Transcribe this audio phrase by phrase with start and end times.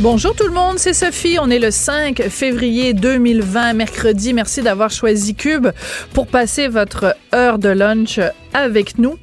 [0.00, 1.38] Bonjour tout le monde, c'est Sophie.
[1.40, 4.34] On est le 5 février 2020, mercredi.
[4.34, 5.68] Merci d'avoir choisi Cube
[6.12, 8.18] pour passer votre heure de lunch
[8.52, 9.16] avec nous.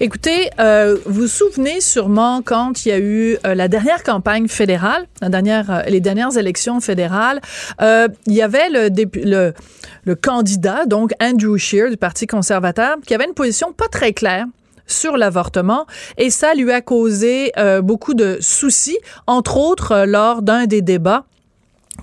[0.00, 4.48] Écoutez, euh, vous vous souvenez sûrement quand il y a eu euh, la dernière campagne
[4.48, 7.40] fédérale, la dernière, euh, les dernières élections fédérales,
[7.80, 8.90] euh, il y avait le,
[9.24, 9.54] le,
[10.04, 14.44] le candidat, donc Andrew Scheer du Parti conservateur, qui avait une position pas très claire
[14.88, 20.42] sur l'avortement et ça lui a causé euh, beaucoup de soucis, entre autres euh, lors
[20.42, 21.24] d'un des débats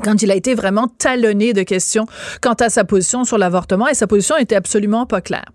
[0.04, 2.06] quand il a été vraiment talonné de questions
[2.42, 5.46] quant à sa position sur l'avortement et sa position était absolument pas claire.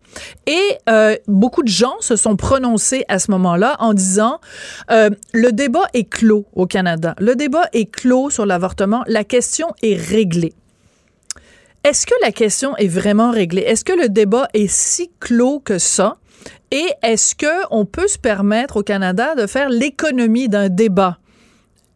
[0.47, 4.41] Et euh, beaucoup de gens se sont prononcés à ce moment-là en disant
[4.91, 7.15] euh, le débat est clos au Canada.
[7.19, 9.05] Le débat est clos sur l'avortement.
[9.07, 10.55] La question est réglée.
[11.85, 13.63] Est-ce que la question est vraiment réglée?
[13.63, 16.17] Est-ce que le débat est si clos que ça?
[16.71, 21.19] Et est-ce que on peut se permettre au Canada de faire l'économie d'un débat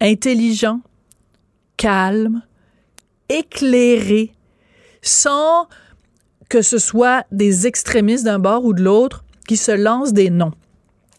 [0.01, 0.81] intelligent,
[1.77, 2.43] calme,
[3.29, 4.33] éclairé,
[5.03, 5.69] sans
[6.49, 10.53] que ce soit des extrémistes d'un bord ou de l'autre qui se lancent des noms?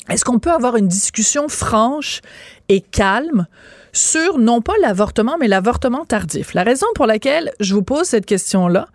[0.09, 2.21] Est-ce qu'on peut avoir une discussion franche
[2.69, 3.47] et calme
[3.95, 6.53] sur non pas l'avortement, mais l'avortement tardif.
[6.53, 8.87] La raison pour laquelle je vous pose cette question-là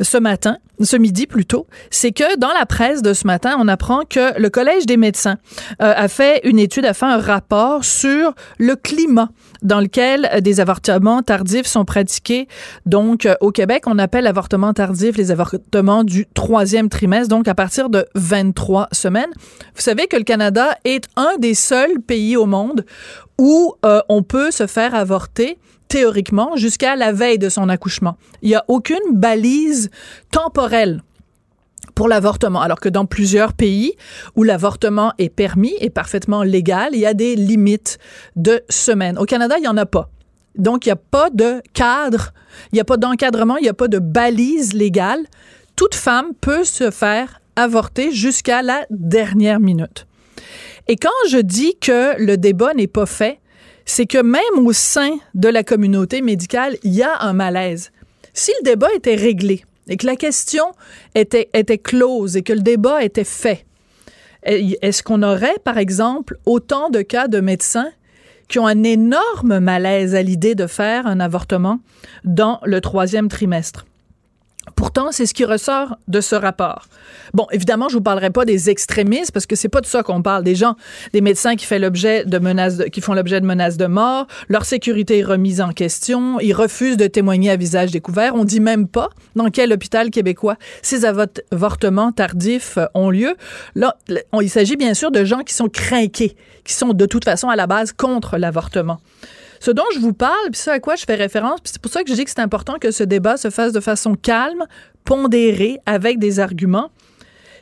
[0.00, 4.04] ce matin, ce midi plutôt, c'est que dans la presse de ce matin, on apprend
[4.04, 5.38] que le Collège des médecins
[5.82, 9.30] euh, a fait une étude, a fait un rapport sur le climat
[9.62, 12.48] dans lequel des avortements tardifs sont pratiqués.
[12.86, 17.54] Donc, euh, au Québec, on appelle l'avortement tardif les avortements du troisième trimestre, donc à
[17.54, 19.30] partir de 23 semaines.
[19.74, 22.84] Vous savez que le Canada est un des seuls pays au monde
[23.38, 28.16] où euh, on peut se faire avorter théoriquement jusqu'à la veille de son accouchement.
[28.42, 29.90] Il n'y a aucune balise
[30.30, 31.02] temporelle
[31.94, 33.94] pour l'avortement, alors que dans plusieurs pays
[34.36, 37.98] où l'avortement est permis et parfaitement légal, il y a des limites
[38.36, 39.18] de semaines.
[39.18, 40.10] Au Canada, il n'y en a pas.
[40.56, 42.32] Donc, il n'y a pas de cadre,
[42.72, 45.24] il n'y a pas d'encadrement, il n'y a pas de balise légale.
[45.76, 50.06] Toute femme peut se faire avorter jusqu'à la dernière minute.
[50.88, 53.40] Et quand je dis que le débat n'est pas fait,
[53.84, 57.90] c'est que même au sein de la communauté médicale, il y a un malaise.
[58.34, 60.64] Si le débat était réglé et que la question
[61.14, 63.66] était, close et que le débat était fait,
[64.42, 67.90] est-ce qu'on aurait, par exemple, autant de cas de médecins
[68.48, 71.80] qui ont un énorme malaise à l'idée de faire un avortement
[72.24, 73.87] dans le troisième trimestre?
[74.76, 76.86] Pourtant, c'est ce qui ressort de ce rapport.
[77.34, 80.22] Bon, évidemment, je vous parlerai pas des extrémistes parce que c'est pas de ça qu'on
[80.22, 80.44] parle.
[80.44, 80.76] Des gens,
[81.12, 86.40] des médecins qui font l'objet de menaces, de mort, leur sécurité est remise en question,
[86.40, 88.34] ils refusent de témoigner à visage découvert.
[88.34, 93.36] On dit même pas dans quel hôpital québécois ces avortements tardifs ont lieu.
[93.74, 93.96] Là,
[94.40, 97.56] il s'agit bien sûr de gens qui sont craqués, qui sont de toute façon à
[97.56, 99.00] la base contre l'avortement.
[99.60, 101.92] Ce dont je vous parle, puis ce à quoi je fais référence, puis c'est pour
[101.92, 104.64] ça que je dis que c'est important que ce débat se fasse de façon calme,
[105.04, 106.90] pondérée, avec des arguments,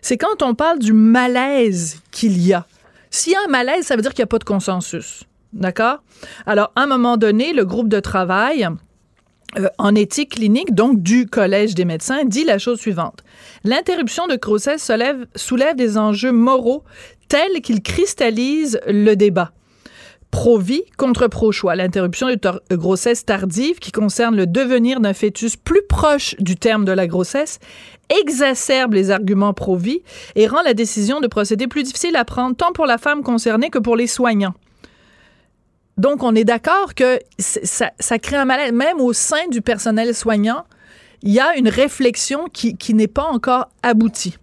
[0.02, 2.66] c'est quand on parle du malaise qu'il y a.
[3.10, 5.24] S'il y a un malaise, ça veut dire qu'il n'y a pas de consensus.
[5.52, 6.02] D'accord?
[6.44, 8.68] Alors, à un moment donné, le groupe de travail
[9.58, 13.24] euh, en éthique clinique, donc du Collège des médecins, dit la chose suivante.
[13.64, 16.84] L'interruption de grossesse soulève, soulève des enjeux moraux
[17.28, 19.52] tels qu'ils cristallisent le débat
[20.36, 21.76] pro-vie contre pro-choix.
[21.76, 26.92] L'interruption de grossesse tardive, qui concerne le devenir d'un fœtus plus proche du terme de
[26.92, 27.58] la grossesse,
[28.20, 30.02] exacerbe les arguments pro-vie
[30.34, 33.70] et rend la décision de procéder plus difficile à prendre tant pour la femme concernée
[33.70, 34.52] que pour les soignants.
[35.96, 38.72] Donc, on est d'accord que ça, crée un malaise.
[38.72, 40.66] Même au sein du personnel soignant,
[41.22, 44.36] il y a une réflexion qui n'est pas encore aboutie.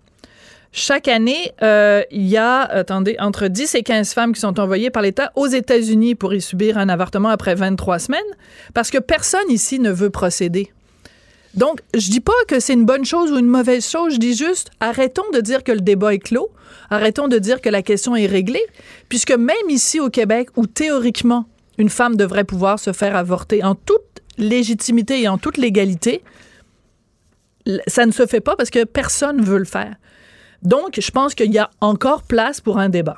[0.76, 4.90] Chaque année, euh, il y a, attendez, entre 10 et 15 femmes qui sont envoyées
[4.90, 8.20] par l'État aux États-Unis pour y subir un avortement après 23 semaines,
[8.74, 10.74] parce que personne ici ne veut procéder.
[11.54, 14.36] Donc, je dis pas que c'est une bonne chose ou une mauvaise chose, je dis
[14.36, 16.50] juste arrêtons de dire que le débat est clos,
[16.90, 18.66] arrêtons de dire que la question est réglée,
[19.10, 21.46] puisque même ici au Québec, où théoriquement
[21.78, 24.02] une femme devrait pouvoir se faire avorter en toute
[24.40, 26.24] légitimité et en toute légalité,
[27.86, 29.98] ça ne se fait pas parce que personne veut le faire.
[30.64, 33.18] Donc, je pense qu'il y a encore place pour un débat.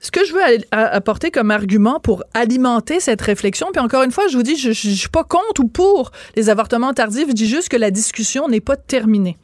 [0.00, 0.40] Ce que je veux
[0.70, 4.68] apporter comme argument pour alimenter cette réflexion, puis encore une fois, je vous dis, je,
[4.68, 8.46] ne suis pas contre ou pour les avortements tardifs, je dis juste que la discussion
[8.46, 9.36] n'est pas terminée.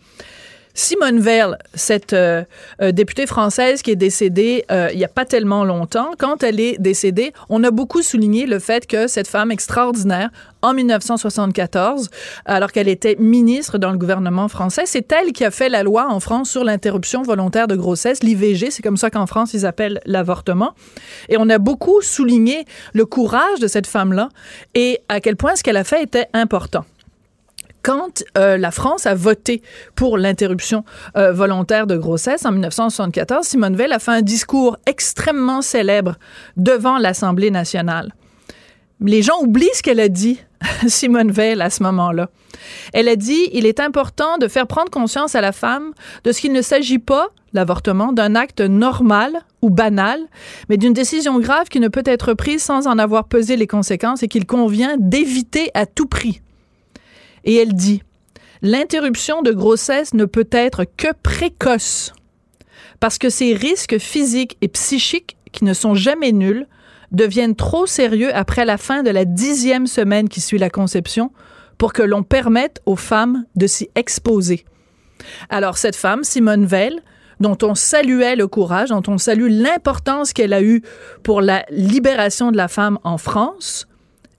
[0.75, 2.45] Simone Veil, cette euh,
[2.81, 6.61] euh, députée française qui est décédée euh, il n'y a pas tellement longtemps, quand elle
[6.61, 10.31] est décédée, on a beaucoup souligné le fait que cette femme extraordinaire,
[10.63, 12.09] en 1974,
[12.47, 16.07] alors qu'elle était ministre dans le gouvernement français, c'est elle qui a fait la loi
[16.09, 20.01] en France sur l'interruption volontaire de grossesse, l'IVG, c'est comme ça qu'en France ils appellent
[20.07, 20.75] l'avortement.
[21.29, 22.65] Et on a beaucoup souligné
[22.95, 24.29] le courage de cette femme-là
[24.75, 26.85] et à quel point ce qu'elle a fait était important
[27.83, 29.63] quand euh, la France a voté
[29.95, 30.85] pour l'interruption
[31.17, 36.17] euh, volontaire de grossesse en 1974, Simone Veil a fait un discours extrêmement célèbre
[36.57, 38.15] devant l'Assemblée nationale.
[39.01, 40.39] Les gens oublient ce qu'elle a dit,
[40.87, 42.29] Simone Veil, à ce moment-là.
[42.93, 45.93] Elle a dit il est important de faire prendre conscience à la femme
[46.25, 50.21] de ce qu'il ne s'agit pas, l'avortement, d'un acte normal ou banal,
[50.69, 54.23] mais d'une décision grave qui ne peut être prise sans en avoir pesé les conséquences
[54.23, 56.41] et qu'il convient d'éviter à tout prix.
[57.45, 58.03] Et elle dit,
[58.63, 62.13] l'interruption de grossesse ne peut être que précoce
[63.03, 66.69] parce que ces risques physiques et psychiques qui ne sont jamais nuls
[67.11, 71.33] deviennent trop sérieux après la fin de la dixième semaine qui suit la conception
[71.79, 74.65] pour que l'on permette aux femmes de s'y exposer.
[75.51, 77.01] Alors cette femme, Simone Veil,
[77.41, 80.83] dont on saluait le courage, dont on salue l'importance qu'elle a eue
[81.25, 83.89] pour la libération de la femme en France,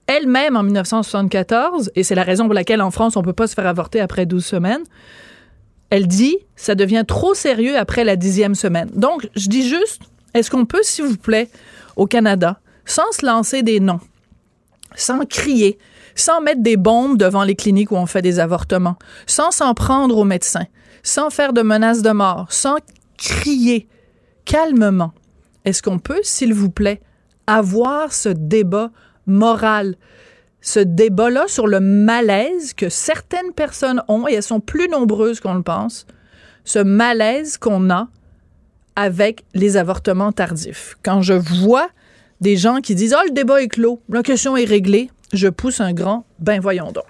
[0.06, 3.54] elle-même en 1974, et c'est la raison pour laquelle en France on peut pas se
[3.54, 4.82] faire avorter après 12 semaines,
[5.90, 8.90] elle dit ça devient trop sérieux après la dixième semaine.
[8.94, 10.02] Donc, je dis juste,
[10.34, 11.48] est-ce qu'on peut, s'il vous plaît,
[11.96, 14.00] au Canada, sans se lancer des noms,
[14.94, 15.78] sans crier,
[16.14, 18.96] sans mettre des bombes devant les cliniques où on fait des avortements,
[19.26, 20.66] sans s'en prendre aux médecins,
[21.02, 22.76] sans faire de menaces de mort, sans
[23.16, 23.88] crier
[24.44, 25.12] calmement,
[25.64, 27.00] est-ce qu'on peut, s'il vous plaît,
[27.46, 28.90] avoir ce débat
[29.26, 29.96] moral,
[30.60, 35.54] ce débat-là sur le malaise que certaines personnes ont, et elles sont plus nombreuses qu'on
[35.54, 36.06] le pense,
[36.64, 38.08] ce malaise qu'on a
[38.96, 40.96] avec les avortements tardifs.
[41.02, 41.88] Quand je vois
[42.40, 45.80] des gens qui disent, oh, le débat est clos, la question est réglée, je pousse
[45.80, 47.04] un grand, ben voyons donc.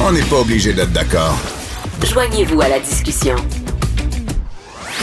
[0.00, 1.36] On n'est pas obligé d'être d'accord.
[2.04, 3.34] Joignez-vous à la discussion.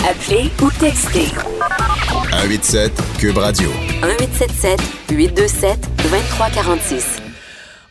[0.07, 1.27] Appelez ou textez.
[2.41, 3.69] 187 Cube Radio.
[4.01, 4.77] 1877
[5.07, 5.79] 827
[6.09, 7.24] 2346.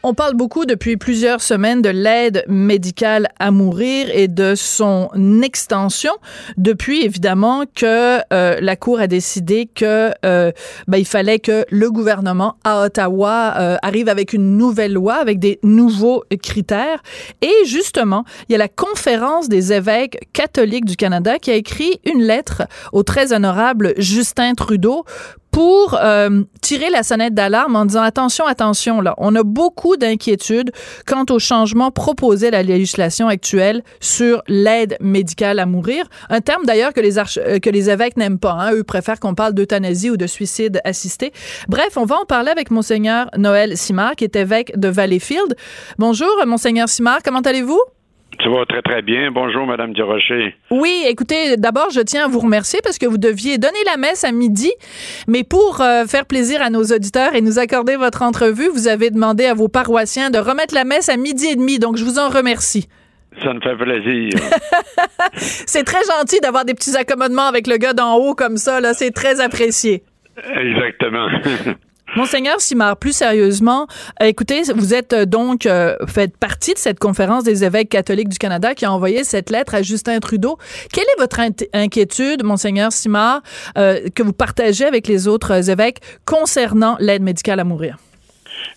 [0.07, 5.09] On parle beaucoup depuis plusieurs semaines de l'aide médicale à mourir et de son
[5.43, 6.13] extension.
[6.59, 10.53] Depuis évidemment que euh, la Cour a décidé que euh,
[10.89, 15.39] ben, il fallait que le gouvernement à Ottawa euh, arrive avec une nouvelle loi avec
[15.39, 17.03] des nouveaux critères.
[17.41, 21.99] Et justement il y a la conférence des évêques catholiques du Canada qui a écrit
[22.05, 25.07] une lettre au très honorable Justin Trudeau
[25.55, 30.73] pour euh, tirer la sonnette d'alarme en disant attention, attention, là, on a beaucoup d'inquiétudes
[31.07, 36.07] quant aux changements proposés à la législation actuelle sur l'aide médicale à mourir.
[36.29, 38.57] Un terme d'ailleurs que les euh, que les évêques n'aiment pas.
[38.59, 38.73] Hein.
[38.73, 41.33] Eux préfèrent qu'on parle d'euthanasie ou de suicide assisté.
[41.69, 45.55] Bref, on va en parler avec monseigneur Noël Simard, qui est évêque de Valleyfield.
[45.99, 47.81] Bonjour, monseigneur Simard, comment allez-vous?
[48.43, 49.31] Ça va très, très bien.
[49.31, 50.55] Bonjour, Madame Durocher.
[50.71, 54.25] Oui, écoutez, d'abord, je tiens à vous remercier parce que vous deviez donner la messe
[54.25, 54.73] à midi,
[55.29, 59.11] mais pour euh, faire plaisir à nos auditeurs et nous accorder votre entrevue, vous avez
[59.11, 62.19] demandé à vos paroissiens de remettre la messe à midi et demi, donc je vous
[62.19, 62.89] en remercie.
[63.43, 64.31] Ça me fait plaisir.
[65.35, 68.95] c'est très gentil d'avoir des petits accommodements avec le gars d'en haut comme ça, là.
[68.95, 70.03] C'est très apprécié.
[70.57, 71.29] Exactement.
[72.17, 73.89] Monseigneur Simard, plus sérieusement,
[74.23, 78.29] euh, écoutez, vous êtes euh, donc euh, faites partie de cette conférence des évêques catholiques
[78.29, 80.57] du Canada qui a envoyé cette lettre à Justin Trudeau.
[80.93, 81.41] Quelle est votre
[81.73, 83.43] inquiétude, Monseigneur Simard,
[83.75, 87.97] que vous partagez avec les autres évêques concernant l'aide médicale à mourir?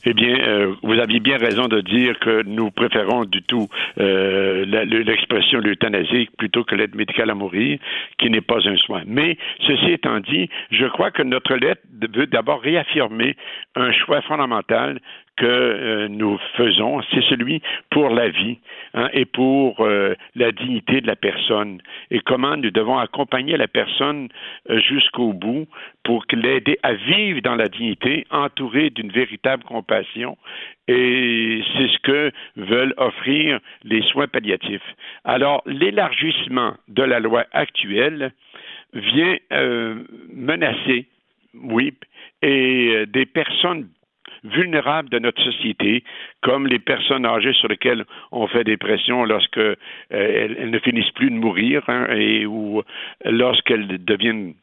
[0.06, 3.67] Eh bien, euh, vous aviez bien raison de dire que nous préférons du tout
[4.00, 7.79] euh, l'expression l'euthanasie plutôt que l'aide médicale à mourir,
[8.17, 9.03] qui n'est pas un soin.
[9.06, 11.82] Mais ceci étant dit, je crois que notre lettre
[12.13, 13.36] veut d'abord réaffirmer
[13.75, 15.00] un choix fondamental
[15.38, 18.58] que euh, nous faisons, c'est celui pour la vie
[18.94, 21.79] hein, et pour euh, la dignité de la personne
[22.12, 24.29] et comment nous devons accompagner la personne
[24.70, 25.67] euh, jusqu'au bout
[26.03, 30.38] pour l'aider à vivre dans la dignité, entourée d'une véritable compassion.
[30.88, 34.82] Et c'est ce que veulent offrir les soins palliatifs.
[35.25, 38.32] Alors, l'élargissement de la loi actuelle
[38.94, 39.36] vient
[40.34, 41.08] menacer,
[41.53, 41.94] oui,
[42.41, 43.89] et des personnes
[44.44, 46.03] vulnérables de notre société,
[46.41, 49.75] comme les personnes âgées sur lesquelles on fait des pressions lorsque euh,
[50.12, 52.82] elles, ne finissent plus de mourir hein, et ou
[53.25, 54.53] lorsqu'elles deviennent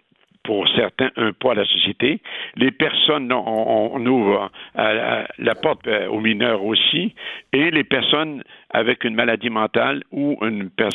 [0.44, 2.20] pour certains un poids à la société.
[2.54, 7.14] Les personnes, on, ouvre la porte aux mineurs aussi,
[7.52, 10.38] et les personnes avec une maladie mentale ou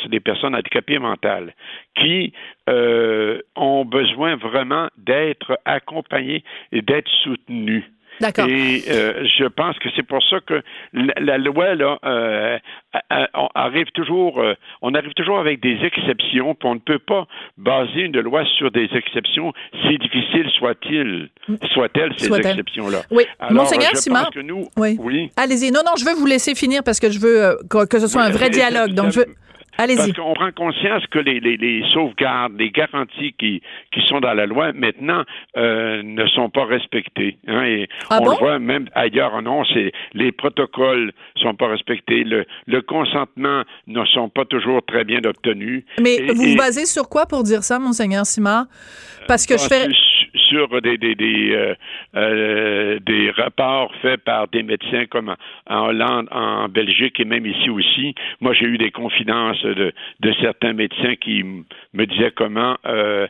[0.08, 1.54] des personnes handicapées mentales
[1.96, 2.32] qui
[2.68, 7.84] euh, ont besoin vraiment d'être accompagnées et d'être soutenues.
[8.20, 10.62] Et euh, je pense que c'est pour ça que
[10.94, 12.58] la, loi là euh,
[13.54, 16.54] arrive toujours, euh, on arrive toujours avec des exceptions.
[16.54, 21.30] Puis on ne peut pas baser une loi sur des exceptions, si difficile soit-il,
[21.72, 23.02] soit-elle ces exceptions-là.
[23.10, 24.26] Oui, Monseigneur Simon.
[24.76, 24.96] oui.
[25.00, 25.30] oui.
[25.36, 25.70] Allez-y.
[25.70, 28.30] Non, non, je veux vous laisser finir parce que je veux que, ce soit un
[28.30, 28.92] vrai dialogue.
[28.92, 29.26] Donc je veux.
[29.76, 33.62] Parce qu'on prend conscience que les, les, les, sauvegardes, les garanties qui,
[33.92, 35.24] qui sont dans la loi maintenant
[35.56, 37.38] euh, ne sont pas respectées.
[37.46, 42.24] Hein, et ah on le voit même ailleurs, non, c'est les protocoles sont pas respectés,
[42.24, 45.84] le, le consentement ne sont pas toujours très bien obtenus.
[46.00, 48.66] Mais vous vous basez sur quoi pour dire ça, monseigneur Simard?
[49.26, 49.86] Parce que je fais
[50.50, 51.74] sur des des des, euh,
[52.16, 55.34] euh, des rapports faits par des médecins comme
[55.68, 58.14] en Hollande, en Belgique et même ici aussi.
[58.40, 63.26] Moi, j'ai eu des confidences de, de certains médecins qui me disaient comment euh,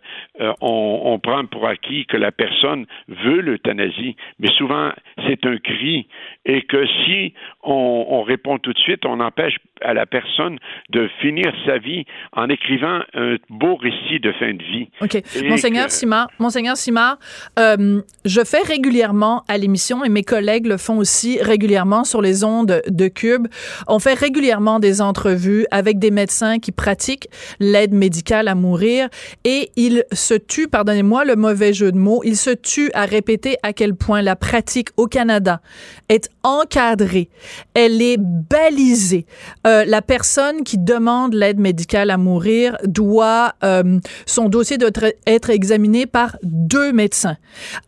[0.60, 4.90] on, on prend pour acquis que la personne veut l'euthanasie, mais souvent
[5.26, 6.06] c'est un cri
[6.46, 10.58] et que si on, on répond tout de suite, on empêche à la personne
[10.90, 14.88] de finir sa vie en écrivant un beau récit de fin de vie.
[15.00, 15.22] OK.
[15.48, 17.09] Monseigneur Simard, Monseigneur Simard,
[17.58, 22.44] euh, je fais régulièrement à l'émission et mes collègues le font aussi régulièrement sur les
[22.44, 23.48] ondes de Cube.
[23.86, 29.08] On fait régulièrement des entrevues avec des médecins qui pratiquent l'aide médicale à mourir
[29.44, 33.56] et ils se tuent, pardonnez-moi le mauvais jeu de mots, ils se tuent à répéter
[33.62, 35.60] à quel point la pratique au Canada
[36.08, 37.30] est encadrée,
[37.74, 39.26] elle est balisée.
[39.66, 44.90] Euh, la personne qui demande l'aide médicale à mourir doit, euh, son dossier doit
[45.26, 46.99] être examiné par deux médecins.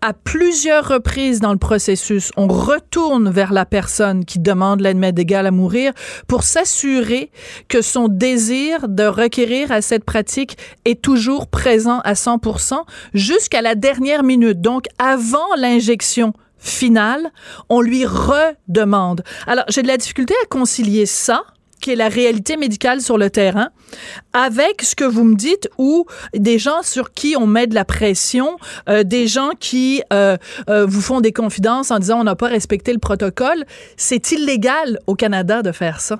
[0.00, 5.46] À plusieurs reprises dans le processus, on retourne vers la personne qui demande l'aide médicale
[5.46, 5.92] à mourir
[6.28, 7.30] pour s'assurer
[7.68, 12.76] que son désir de requérir à cette pratique est toujours présent à 100%
[13.14, 17.30] jusqu'à la dernière minute, donc avant l'injection finale,
[17.68, 19.22] on lui redemande.
[19.46, 21.44] Alors, j'ai de la difficulté à concilier ça
[21.82, 23.68] qui est la réalité médicale sur le terrain,
[24.32, 27.84] avec ce que vous me dites, ou des gens sur qui on met de la
[27.84, 28.56] pression,
[28.88, 30.38] euh, des gens qui euh,
[30.70, 33.64] euh, vous font des confidences en disant on n'a pas respecté le protocole.
[33.98, 36.18] C'est illégal au Canada de faire ça.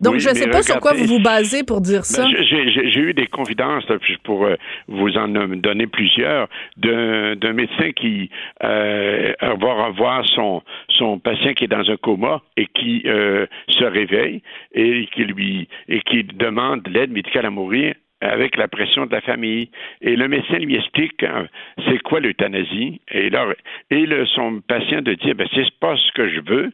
[0.00, 2.26] Donc, je ne sais pas sur quoi vous vous basez pour dire ben, ça.
[2.42, 3.84] J'ai eu des confidences,
[4.22, 4.46] pour
[4.88, 8.30] vous en donner plusieurs, d'un médecin qui
[8.62, 13.84] euh, va revoir son, son patient qui est dans un coma et qui euh, se
[13.84, 19.12] réveille et qui lui et qui demande l'aide médicale à mourir avec la pression de
[19.12, 19.70] la famille.
[20.00, 21.44] Et le médecin lui explique euh,
[21.86, 23.00] c'est quoi l'euthanasie?
[23.10, 23.46] Et, là,
[23.90, 26.72] et le, son patient de dire ben, c'est pas ce que je veux.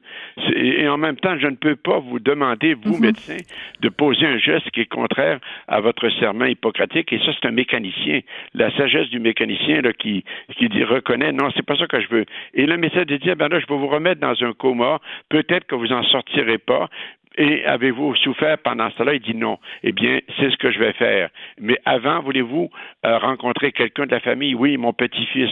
[0.55, 3.01] Et en même temps, je ne peux pas vous demander, vous, mhm.
[3.01, 3.37] médecin,
[3.81, 5.39] de poser un geste qui est contraire
[5.69, 7.13] à votre serment hippocratique.
[7.13, 8.21] Et ça, c'est un mécanicien.
[8.55, 10.25] La sagesse du mécanicien là, qui,
[10.57, 12.25] qui dit reconnaît non, c'est pas ça que je veux.
[12.55, 15.01] Et le médecin de dire ben là, je vais vous remettre dans un coma.
[15.29, 16.89] Peut-être que vous en sortirez pas,
[17.37, 19.15] et avez-vous souffert pendant cela?
[19.15, 19.59] Il dit non.
[19.83, 21.31] Eh bien, c'est ce que je vais faire.
[21.61, 22.71] Mais avant, voulez-vous
[23.07, 24.55] euh, rencontrer quelqu'un de la famille?
[24.55, 25.51] Oui, mon petit-fils.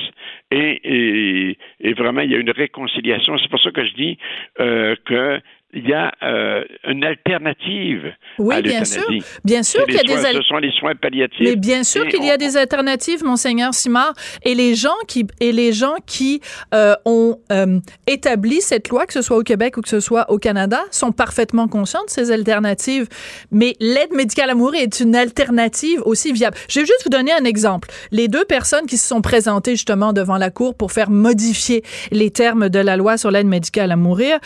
[0.51, 3.39] Et, et, vraiment, il y a une réconciliation.
[3.39, 4.19] C'est pour ça que je dis
[4.61, 5.41] euh, que
[5.75, 9.07] il y a euh, une alternative oui, bien sûr.
[9.45, 11.41] Bien sûr qu'il y a des ce sont les soins palliatifs.
[11.41, 15.53] Mais bien sûr qu'il y a des alternatives, monseigneur Simard, et les gens qui et
[15.53, 16.41] les gens qui
[16.73, 20.31] euh, ont euh, établi cette loi, que ce soit au Québec ou que ce soit
[20.31, 23.09] au Canada, sont parfaitement conscients de ces alternatives.
[23.51, 26.57] Mais l'aide médicale à mourir est une alternative aussi viable.
[26.71, 27.89] Je vais juste vous donner un exemple.
[28.11, 32.31] Les deux personnes qui se sont présentées justement devant la cour pour faire modifier les
[32.31, 34.39] termes de la loi sur l'aide médicale à mourir,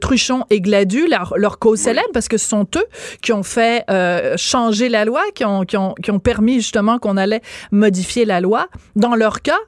[0.00, 2.84] Truchon et Gladu, leur, cause célèbre, parce que ce sont eux
[3.20, 6.98] qui ont fait euh, changer la loi, qui ont, qui ont, qui ont permis justement
[6.98, 8.68] qu'on allait modifier la loi.
[8.96, 9.58] Dans leur cas,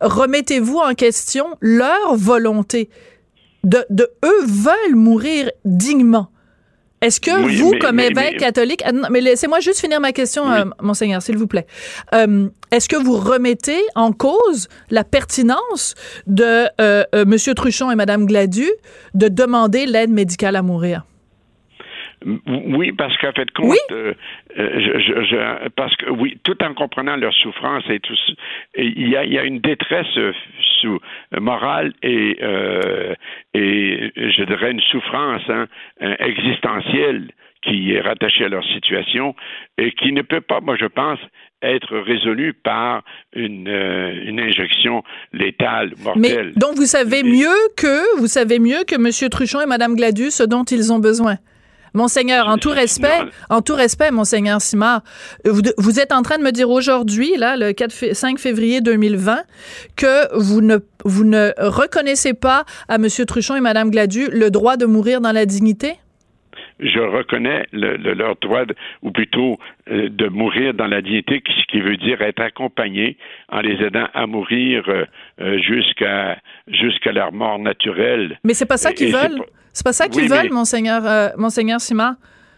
[0.00, 2.90] remettez-vous en question leur volonté.
[3.62, 6.29] De, de eux veulent mourir dignement.
[7.00, 11.22] Est-ce que vous, comme évêque catholique, ah, mais laissez-moi juste finir ma question, euh, monseigneur,
[11.22, 11.66] s'il vous plaît.
[12.14, 15.94] Euh, est-ce que vous remettez en cause la pertinence
[16.26, 18.68] de euh, Monsieur Truchon et Madame Gladu
[19.14, 21.04] de demander l'aide médicale à mourir?
[22.46, 24.14] Oui, parce qu'en fait, compte, euh,
[24.56, 28.16] je, parce que oui, tout en comprenant leur souffrance et tout,
[28.76, 30.32] il y a, il y a une détresse euh,
[30.80, 30.98] sous,
[31.40, 33.14] morale et euh,
[33.54, 35.66] et je dirais une souffrance hein,
[36.18, 37.30] existentielle
[37.62, 39.34] qui est rattaché à leur situation
[39.78, 41.18] et qui ne peut pas, moi je pense,
[41.62, 43.02] être résolu par
[43.34, 46.52] une, euh, une injection létale, mortelle.
[46.54, 49.28] Mais donc vous savez mieux que vous savez mieux que M.
[49.30, 51.36] Truchon et Mme Gladue ce dont ils ont besoin?
[51.94, 55.02] Monseigneur, en tout respect, en tout respect, Monseigneur Simard,
[55.44, 59.42] vous, vous, êtes en train de me dire aujourd'hui, là, le 4 5 février 2020,
[59.96, 63.08] que vous ne, vous ne reconnaissez pas à M.
[63.26, 65.98] Truchon et Mme Gladue le droit de mourir dans la dignité?
[66.78, 68.64] Je reconnais le, leur droit,
[69.02, 69.58] ou plutôt
[69.90, 73.16] euh, de mourir dans la dignité, ce qui veut dire être accompagné
[73.48, 75.04] en les aidant à mourir euh,
[75.40, 76.38] euh, jusqu'à
[76.68, 78.38] jusqu'à leur mort naturelle.
[78.44, 79.42] Mais c'est pas ça qu'ils veulent?
[79.72, 82.14] C'est pas ça qu'ils veulent, monseigneur, monseigneur Simard?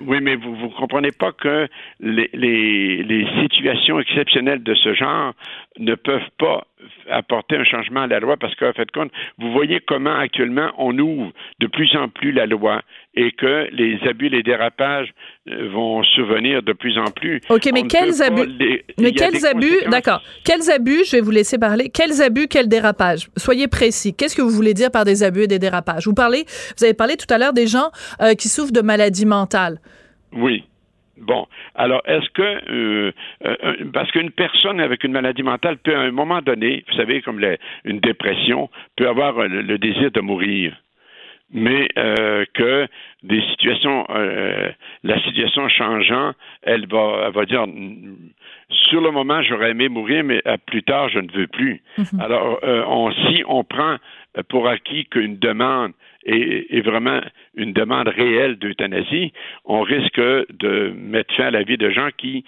[0.07, 1.69] Oui, mais vous ne comprenez pas que
[2.01, 5.33] les, les, les, situations exceptionnelles de ce genre
[5.79, 6.67] ne peuvent pas
[7.11, 10.99] apporter un changement à la loi parce qu'en fait compte, vous voyez comment actuellement on
[10.99, 12.83] ouvre de plus en plus la loi
[13.15, 15.13] et que les abus, les dérapages
[15.49, 17.41] euh, vont survenir de plus en plus.
[17.49, 18.49] OK, mais quels abus?
[18.99, 20.23] mais quels abus, d'accord.
[20.45, 23.29] Quels abus, je vais vous laisser parler, quels abus, quels dérapages?
[23.37, 24.15] Soyez précis.
[24.15, 26.07] Qu'est-ce que vous voulez dire par des abus et des dérapages?
[26.07, 26.45] Vous parlez,
[26.79, 29.79] vous avez parlé tout à l'heure des gens euh, qui souffrent de maladies mentales.
[30.33, 30.65] Oui.
[31.19, 33.13] Bon, alors est-ce que euh,
[33.45, 37.21] euh, parce qu'une personne avec une maladie mentale peut à un moment donné, vous savez,
[37.21, 37.45] comme
[37.85, 40.75] une dépression, peut avoir le, désir de mourir,
[41.53, 42.89] mais euh, que
[43.23, 44.07] des situations,
[45.05, 47.67] la situation changeant, elle va, elle va dire
[48.71, 51.83] sur le moment j'aurais aimé mourir, mais plus tard je ne veux plus.
[51.99, 52.21] Mm-hmm.
[52.23, 53.97] Alors on, si on prend
[54.49, 55.93] pour acquis qu'une demande
[56.25, 57.21] est, vraiment
[57.55, 59.33] une demande réelle d'euthanasie,
[59.65, 62.45] on risque de mettre fin à la vie de gens qui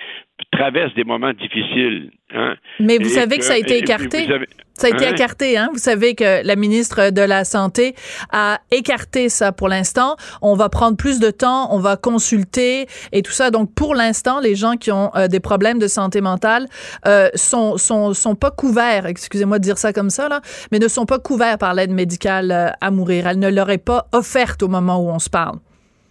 [0.50, 2.10] traversent des moments difficiles.
[2.32, 2.54] Hein?
[2.80, 4.26] Mais vous savez que, ça a été écarté.
[4.74, 5.10] ça a été hein?
[5.12, 5.68] écarté, hein?
[5.72, 7.94] Vous savez que la ministre de la Santé
[8.32, 10.16] a écarté ça pour l'instant.
[10.40, 13.50] On va prendre plus de temps, on va consulter et tout ça.
[13.50, 16.66] Donc, pour l'instant, les gens qui ont euh, des problèmes de santé mentale
[17.06, 20.40] euh, sont, sont, sont pas couverts, excusez-moi de dire ça comme ça, là,
[20.72, 23.26] mais ne sont pas couverts par l'aide médicale euh, à mourir.
[23.26, 25.58] Elle ne leur est pas offerte au moment où on se parle.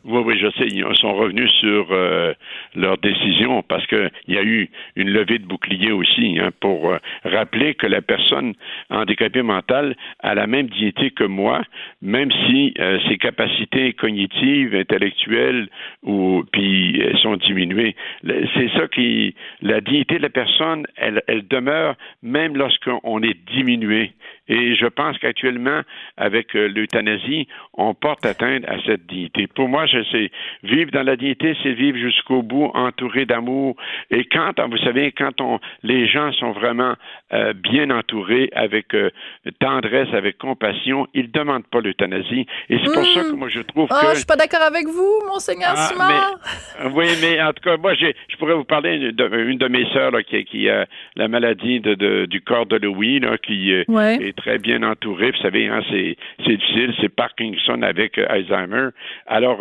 [0.06, 0.68] Oui, oui, je sais.
[0.68, 2.34] Ils sont revenus sur euh,
[2.76, 6.98] leur décision parce qu'il y a eu une levée de bouclier aussi hein, pour euh,
[7.24, 8.54] rappeler que la personne
[8.90, 11.62] handicapée mentale a la même dignité que moi,
[12.02, 15.70] même si euh, ses capacités cognitives, intellectuelles
[16.04, 17.96] ou puis elles sont diminuées.
[18.26, 24.12] C'est ça qui la dignité de la personne, elle, elle demeure même lorsqu'on est diminué.
[24.48, 25.82] Et je pense qu'actuellement,
[26.18, 29.48] avec l'euthanasie, on porte atteinte à cette dignité.
[29.48, 30.32] Pour moi, c'est
[30.64, 33.76] vivre dans la dignité, c'est vivre jusqu'au bout, entouré d'amour.
[34.12, 36.94] Et quand, vous savez, quand on, les gens sont vraiment
[37.34, 39.12] euh, bien entourés, avec euh,
[39.60, 42.46] tendresse, avec compassion, ils ne demandent pas l'euthanasie.
[42.70, 44.10] Et c'est pour ça que moi je trouve oh, que.
[44.12, 46.40] Je suis pas d'accord avec vous, monseigneur ah, Simard.
[46.82, 49.86] Euh, oui, mais en tout cas, moi, je pourrais vous parler d'une de, de, mes
[49.94, 53.86] sœurs qui, qui, a la maladie de, du corps de Louis, là, qui est
[54.34, 55.32] très bien entourée.
[55.32, 58.90] Vous savez, hein, c'est difficile, c'est Parkinson avec Alzheimer.
[59.28, 59.60] Alors,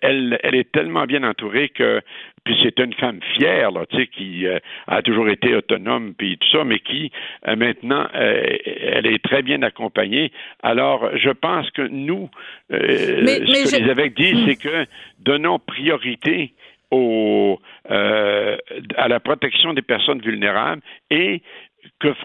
[0.00, 2.00] elle, elle est tellement bien entourée que
[2.44, 6.36] puis c'est une femme fière, là, tu sais, qui euh, a toujours été autonome, puis
[6.36, 7.10] tout ça, mais qui
[7.48, 10.30] euh, maintenant, euh, elle est très bien accompagnée.
[10.62, 12.28] Alors, je pense que nous,
[12.70, 14.46] ce que les évêques disent, hmm.
[14.46, 14.84] c'est que
[15.20, 16.52] donnons priorité
[16.90, 17.58] au,
[17.88, 21.42] à la protection des personnes vulnérables et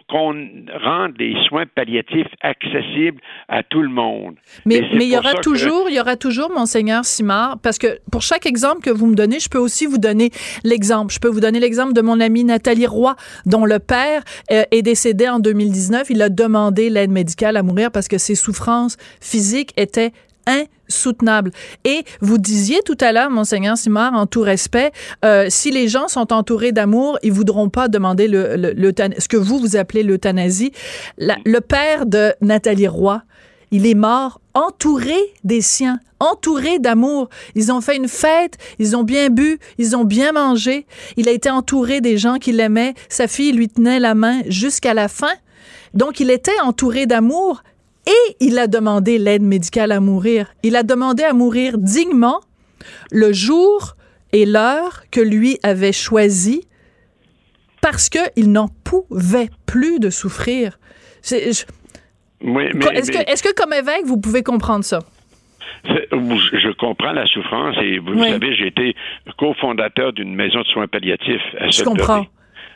[0.10, 0.34] qu'on
[0.84, 4.36] rende les soins palliatifs accessibles à tout le monde.
[4.66, 8.22] Mais, mais il y aura toujours, il y aura toujours, monseigneur Simard, parce que pour
[8.22, 10.32] chaque exemple que vous me donnez, je peux aussi vous donner
[10.64, 11.14] l'exemple.
[11.14, 14.82] Je peux vous donner l'exemple de mon amie Nathalie Roy, dont le père euh, est
[14.82, 16.10] décédé en 2019.
[16.10, 20.12] Il a demandé l'aide médicale à mourir parce que ses souffrances physiques étaient
[20.50, 21.52] insoutenable.
[21.86, 24.92] Et vous disiez tout à l'heure, monseigneur Simard, en tout respect,
[25.24, 29.38] euh, si les gens sont entourés d'amour, ils voudront pas demander le, le, ce que
[29.38, 30.72] vous vous appelez l'euthanasie.
[31.18, 33.22] Le père de Nathalie Roy,
[33.72, 37.30] il est mort entouré des siens, entouré d'amour.
[37.56, 40.86] Ils ont fait une fête, ils ont bien bu, ils ont bien mangé.
[41.18, 42.96] Il a été entouré des gens qui l'aimaient.
[43.10, 45.34] Sa fille lui tenait la main jusqu'à la fin.
[45.94, 47.64] Donc, il était entouré d'amour
[48.08, 50.54] et il a demandé l'aide médicale à mourir.
[50.64, 52.42] Il a demandé à mourir dignement
[53.12, 53.96] le jour
[54.32, 56.62] et l'heure que lui avait choisi
[57.82, 60.80] parce qu'il n'en pouvait plus de souffrir.
[61.24, 61.66] Est-ce
[62.42, 65.00] que, comme évêque, vous pouvez comprendre ça?
[65.84, 68.96] Je comprends la souffrance et vous savez, j'ai été
[69.38, 72.26] cofondateur d'une maison de soins palliatifs à Je comprends.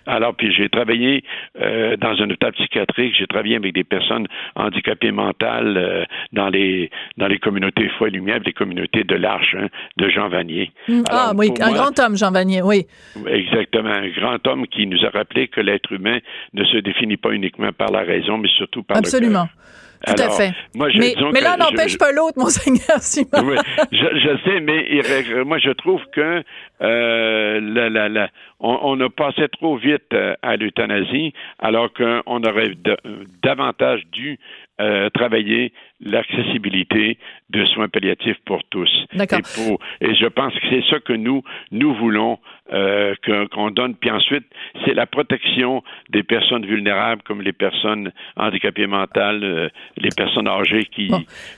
[0.05, 1.23] Alors, puis j'ai travaillé
[1.59, 6.89] euh, dans un hôpital psychiatrique, j'ai travaillé avec des personnes handicapées mentales euh, dans les
[7.17, 10.71] dans les communautés Foi et Lumière, les communautés de l'Arche, hein, de Jean Vanier.
[10.87, 11.03] Mm.
[11.09, 12.85] ah oui, un grand homme, Jean Vanier, oui.
[13.27, 16.19] Exactement, un grand homme qui nous a rappelé que l'être humain
[16.53, 19.47] ne se définit pas uniquement par la raison, mais surtout par Absolument.
[20.05, 20.51] Tout à fait.
[20.75, 23.29] Moi, je, mais, mais l'un n'empêche pas l'autre, monseigneur Simon.
[23.43, 23.55] Oui,
[23.91, 26.43] je, je, sais, mais moi, je trouve que
[26.81, 32.43] euh, la, la, la, on, on, a passé trop vite euh, à l'euthanasie, alors qu'on
[32.43, 32.73] aurait
[33.41, 34.39] davantage dû
[34.81, 37.19] euh, travailler l'accessibilité
[37.51, 38.89] de soins palliatifs pour tous.
[39.13, 39.39] D'accord.
[40.01, 42.39] Et, et, je pense que c'est ça que nous nous voulons
[42.71, 43.13] euh,
[43.51, 43.93] qu'on donne.
[43.95, 44.45] Puis ensuite,
[44.83, 50.85] c'est la protection des personnes vulnérables comme les personnes handicapées mentales, euh, les personnes âgées
[50.85, 51.11] qui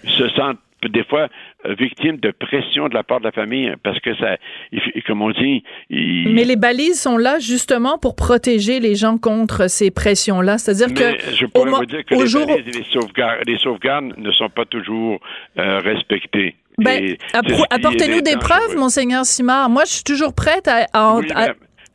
[0.03, 1.27] se sentent des fois
[1.65, 4.37] euh, victimes de pression de la part de la famille parce que ça,
[5.07, 5.63] comme on dit.
[5.89, 10.57] Mais les balises sont là justement pour protéger les gens contre ces pressions-là.
[10.57, 11.17] C'est-à-dire que.
[11.33, 12.49] Je pourrais vous dire que les, jour...
[12.49, 12.63] et
[13.45, 15.19] les sauvegardes, ne sont pas toujours
[15.57, 16.55] euh, respectées.
[16.77, 17.15] Ben,
[17.69, 19.69] apportez-nous des preuves, Monseigneur Simard.
[19.69, 20.87] Moi, je suis toujours prête à,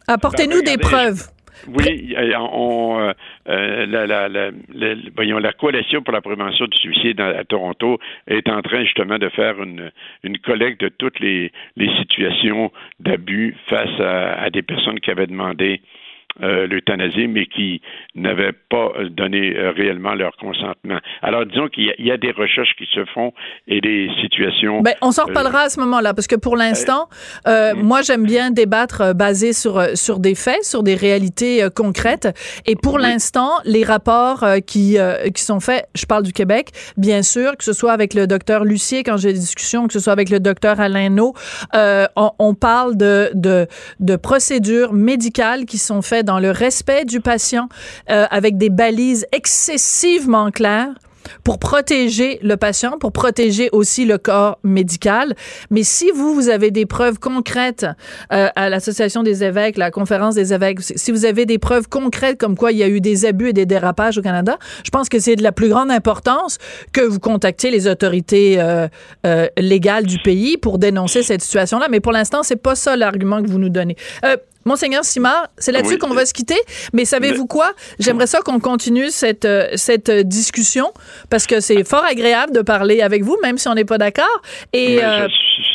[0.08, 1.28] apporter-nous des preuves.
[1.68, 3.12] Oui, on, euh,
[3.48, 4.50] euh, la, la, la,
[5.14, 9.28] voyons, la coalition pour la prévention du suicide à, Toronto est en train justement de
[9.28, 9.90] faire une,
[10.22, 15.26] une collecte de toutes les, les situations d'abus face à, à, des personnes qui avaient
[15.26, 15.80] demandé
[16.42, 17.82] euh, l'euthanasie, mais qui
[18.14, 20.98] n'avaient pas donné euh, réellement leur consentement.
[21.22, 23.34] Alors, disons qu'il y, a des recherches qui se font
[23.66, 24.80] et des situations.
[24.80, 27.08] Ben, on s'en reparlera à ce moment-là, parce que pour l'instant,
[27.46, 27.82] euh, mm.
[27.82, 32.28] moi, j'aime bien débattre basé sur sur des faits, sur des réalités concrètes.
[32.64, 34.96] Et pour l'instant, les rapports qui
[35.34, 38.64] qui sont faits, je parle du Québec, bien sûr, que ce soit avec le docteur
[38.64, 42.96] Lucier quand j'ai des discussions, que ce soit avec le docteur Alain on, on, parle
[42.96, 43.66] de, de
[43.98, 47.68] de procédures médicales qui sont faites dans le respect du patient,
[48.10, 50.94] euh, avec des balises excessivement claires
[51.44, 55.34] pour protéger le patient, pour protéger aussi le corps médical.
[55.70, 57.86] Mais si vous, vous avez des preuves concrètes
[58.32, 62.38] euh, à l'Association des évêques, la conférence des évêques, si vous avez des preuves concrètes
[62.38, 65.08] comme quoi il y a eu des abus et des dérapages au Canada, je pense
[65.08, 66.58] que c'est de la plus grande importance
[66.92, 68.88] que vous contactiez les autorités euh,
[69.56, 71.88] légales du pays pour dénoncer cette situation-là.
[71.90, 73.96] Mais pour l'instant, c'est pas ça l'argument que vous nous donnez.
[74.64, 76.58] Monseigneur Simard, c'est là-dessus qu'on va se quitter.
[76.92, 77.72] Mais savez-vous quoi?
[77.98, 80.86] J'aimerais ça qu'on continue cette, euh, cette discussion
[81.30, 84.42] parce que c'est fort agréable de parler avec vous, même si on n'est pas d'accord.
[84.72, 85.28] Et euh,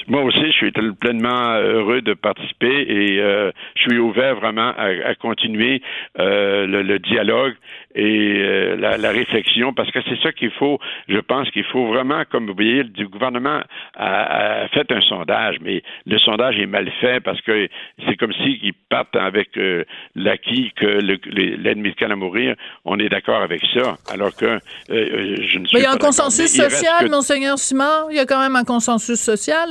[0.08, 5.16] moi aussi, je suis pleinement heureux de participer et euh, je suis ouvert vraiment à,
[5.16, 5.82] continuer
[6.18, 7.56] le, le, dialogue
[7.96, 11.88] et euh, la, la, réflexion, parce que c'est ça qu'il faut, je pense qu'il faut
[11.88, 13.62] vraiment, comme vous voyez, le gouvernement
[13.96, 17.70] a, a, fait un sondage, mais le sondage est mal fait parce que
[18.06, 23.42] c'est comme s'ils partent avec euh, l'acquis que l'aide médicale à mourir, on est d'accord
[23.42, 27.10] avec ça, alors que euh, je ne suis Mais il y a un consensus social,
[27.10, 29.70] Monseigneur Simard, il y a quand même un consensus social.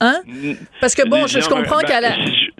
[0.00, 0.20] Hein?
[0.80, 2.16] Parce que bon, je, comprends qu'à la,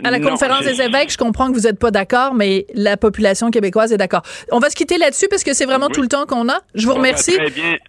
[0.06, 3.50] à la conférence des évêques, je comprends que vous n'êtes pas d'accord, mais la population
[3.50, 4.22] québécoise est d'accord.
[4.52, 6.58] On va se quitter là-dessus parce que c'est vraiment tout le temps qu'on a.
[6.74, 7.36] Je vous remercie.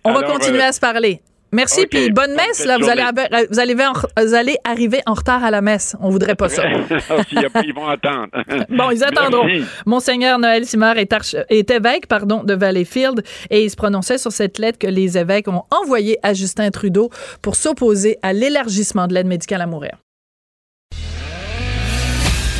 [0.03, 1.21] On va continuer euh, à se parler.
[1.53, 2.65] Merci, puis bonne messe.
[2.65, 3.03] Là, vous allez,
[3.49, 5.95] vous, allez, vous allez arriver en retard à la messe.
[6.01, 6.63] On voudrait pas ça.
[7.31, 8.27] ils vont attendre.
[8.69, 9.47] bon, ils attendront.
[9.85, 11.13] Monseigneur Noël Simard est,
[11.49, 15.47] est, évêque pardon, de Valleyfield et il se prononçait sur cette lettre que les évêques
[15.47, 17.09] ont envoyée à Justin Trudeau
[17.41, 19.91] pour s'opposer à l'élargissement de l'aide médicale à mourir.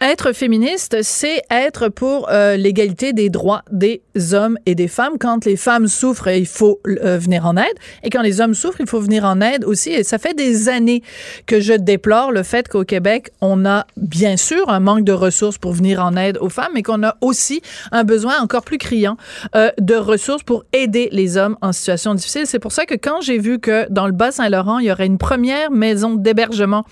[0.00, 4.00] Être féministe, c'est être pour euh, l'égalité des droits des
[4.32, 5.14] hommes et des femmes.
[5.18, 7.64] Quand les femmes souffrent, il faut euh, venir en aide.
[8.04, 9.90] Et quand les hommes souffrent, il faut venir en aide aussi.
[9.90, 11.02] Et ça fait des années
[11.46, 15.58] que je déplore le fait qu'au Québec, on a bien sûr un manque de ressources
[15.58, 19.16] pour venir en aide aux femmes, mais qu'on a aussi un besoin encore plus criant
[19.56, 22.46] euh, de ressources pour aider les hommes en situation difficile.
[22.46, 25.18] C'est pour ça que quand j'ai vu que dans le Bas-Saint-Laurent, il y aurait une
[25.18, 26.84] première maison d'hébergement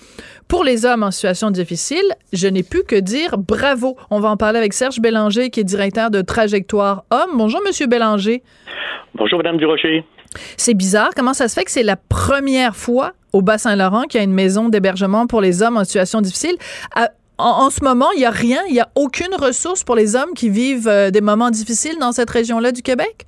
[0.47, 3.97] pour les hommes en situation difficile, je n'ai pu que dire bravo.
[4.09, 7.31] On va en parler avec Serge Bélanger, qui est directeur de Trajectoire Homme.
[7.35, 8.43] Bonjour, Monsieur Bélanger.
[9.15, 10.03] Bonjour, Madame Durocher.
[10.57, 11.09] C'est bizarre.
[11.15, 14.33] Comment ça se fait que c'est la première fois au Bas-Saint-Laurent qu'il y a une
[14.33, 16.55] maison d'hébergement pour les hommes en situation difficile?
[17.37, 20.33] en, ce moment, il n'y a rien, il n'y a aucune ressource pour les hommes
[20.35, 23.27] qui vivent euh, des moments difficiles dans cette région-là du Québec?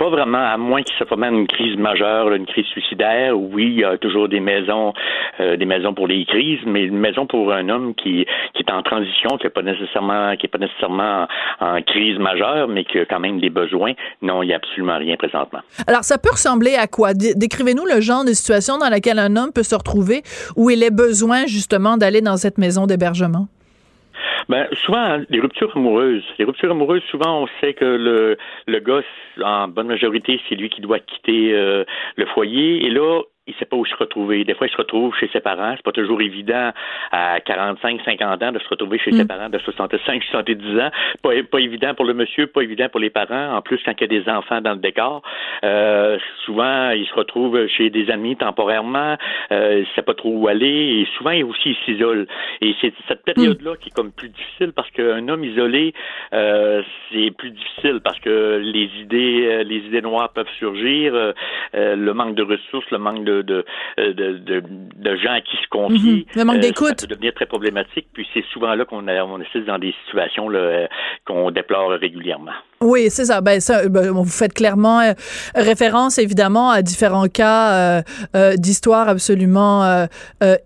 [0.00, 3.38] Pas vraiment, à moins qu'il se forme une crise majeure, une crise suicidaire.
[3.38, 4.94] Oui, il y a toujours des maisons,
[5.40, 8.72] euh, des maisons pour les crises, mais une maison pour un homme qui, qui est
[8.72, 11.28] en transition, qui n'est pas nécessairement, qui pas nécessairement
[11.60, 13.92] en, crise majeure, mais qui a quand même des besoins.
[14.22, 15.60] Non, il n'y a absolument rien présentement.
[15.86, 17.12] Alors, ça peut ressembler à quoi?
[17.12, 20.22] Décrivez-nous le genre de situation dans laquelle un homme peut se retrouver
[20.56, 23.48] où il a besoin justement d'aller dans cette maison d'hébergement.
[24.48, 26.24] Ben, souvent, hein, les ruptures amoureuses.
[26.38, 29.02] Les ruptures amoureuses, souvent, on sait que le, le gars,
[29.42, 31.84] en bonne majorité, c'est lui qui doit quitter euh,
[32.16, 32.84] le foyer.
[32.86, 34.44] Et là, il sait pas où se retrouver.
[34.44, 35.74] Des fois, il se retrouve chez ses parents.
[35.76, 36.70] C'est pas toujours évident
[37.12, 39.28] à 45, 50 ans de se retrouver chez ses mm.
[39.28, 40.90] parents de 65, 70 ans.
[41.22, 43.56] Pas, pas évident pour le monsieur, pas évident pour les parents.
[43.56, 45.22] En plus, quand il y a des enfants dans le décor,
[45.64, 49.16] euh, souvent, il se retrouve chez des amis temporairement.
[49.52, 51.00] Euh, il sait pas trop où aller.
[51.00, 52.26] Et souvent, il aussi, il s'isole.
[52.60, 55.92] Et c'est cette période-là qui est comme plus difficile parce qu'un homme isolé,
[56.32, 61.14] euh, c'est plus difficile parce que les idées, euh, les idées noires peuvent surgir.
[61.14, 61.32] Euh,
[61.96, 63.64] le manque de ressources, le manque de de,
[63.98, 64.62] de,
[64.96, 66.26] de, gens à qui se confier.
[66.26, 66.36] Mhm.
[66.36, 67.00] Le manque euh, d'écoute.
[67.00, 68.06] Ça peut devenir très problématique.
[68.12, 70.86] Puis c'est souvent là qu'on on assiste dans des situations euh,
[71.24, 72.52] qu'on déplore régulièrement.
[72.82, 73.42] Oui, c'est ça.
[73.42, 75.12] Ben, ça, ben, vous faites clairement euh,
[75.54, 78.02] référence évidemment à différents cas euh,
[78.34, 80.06] euh, d'histoires absolument euh,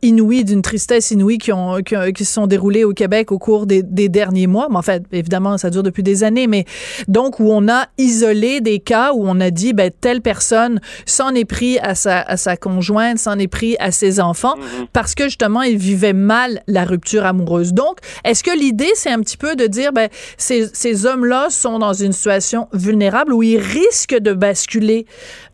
[0.01, 3.67] inouïes, d'une tristesse inouïe qui ont qui, qui, se sont déroulées au Québec au cours
[3.67, 4.69] des, des, derniers mois.
[4.71, 6.47] Mais en fait, évidemment, ça dure depuis des années.
[6.47, 6.67] Mais
[7.09, 11.35] donc où on a isolé des cas où on a dit ben telle personne s'en
[11.35, 14.87] est pris à sa à sa conjointe, s'en est pris à ses enfants mm-hmm.
[14.93, 17.75] parce que justement il vivait mal la rupture amoureuse.
[17.75, 21.51] Donc, est-ce que l'idée c'est un petit peu de dire ben ces ces hommes là
[21.51, 25.07] sont dans une une situation vulnérable où ils risquent de basculer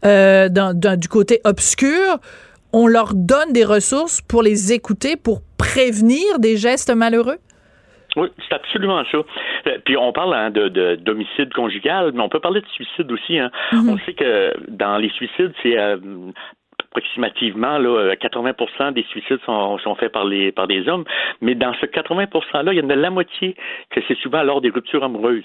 [0.05, 2.19] euh, dans, du côté obscur,
[2.73, 7.39] on leur donne des ressources pour les écouter, pour prévenir des gestes malheureux?
[8.17, 9.19] Oui, c'est absolument ça.
[9.19, 13.39] Euh, puis on parle hein, de, d'homicide conjugal, mais on peut parler de suicide aussi.
[13.39, 13.51] Hein.
[13.73, 13.91] Mm-hmm.
[13.91, 15.97] On sait que dans les suicides, c'est euh,
[16.91, 21.05] approximativement là, 80% des suicides sont, faits par les par des hommes,
[21.41, 23.55] mais dans ce 80%-là, il y en a la moitié
[23.91, 25.45] que c'est souvent lors des ruptures amoureuses.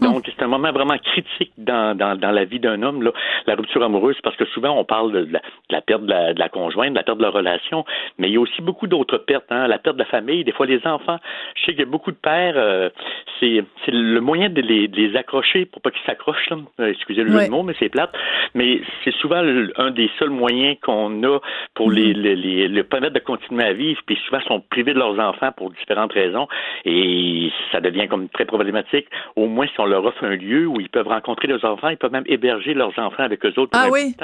[0.00, 3.12] Donc, c'est un moment vraiment critique dans, dans, dans la vie d'un homme, là,
[3.46, 6.48] la rupture amoureuse, parce que souvent, on parle de la, perte de la, de la,
[6.48, 7.84] conjointe, de la perte de la relation,
[8.18, 10.52] mais il y a aussi beaucoup d'autres pertes, hein, la perte de la famille, des
[10.52, 11.18] fois les enfants.
[11.56, 12.90] Je sais qu'il y a beaucoup de pères, euh,
[13.40, 16.48] c'est le moyen de les, de les, accrocher pour pas qu'ils s'accrochent,
[16.80, 18.12] euh, excusez le jeu de mots, mais c'est plate,
[18.54, 19.42] mais c'est souvent
[19.76, 21.38] un des seuls moyens qu'on a
[21.74, 22.34] pour les, mm-hmm.
[22.34, 25.70] les, les, permettre de continuer à vivre, puis souvent sont privés de leurs enfants pour
[25.70, 26.48] différentes raisons,
[26.84, 30.80] et ça devient comme très problématique, au moins si on leur offre un lieu où
[30.80, 33.72] ils peuvent rencontrer leurs enfants, ils peuvent même héberger leurs enfants avec eux autres.
[33.74, 34.14] Ah oui?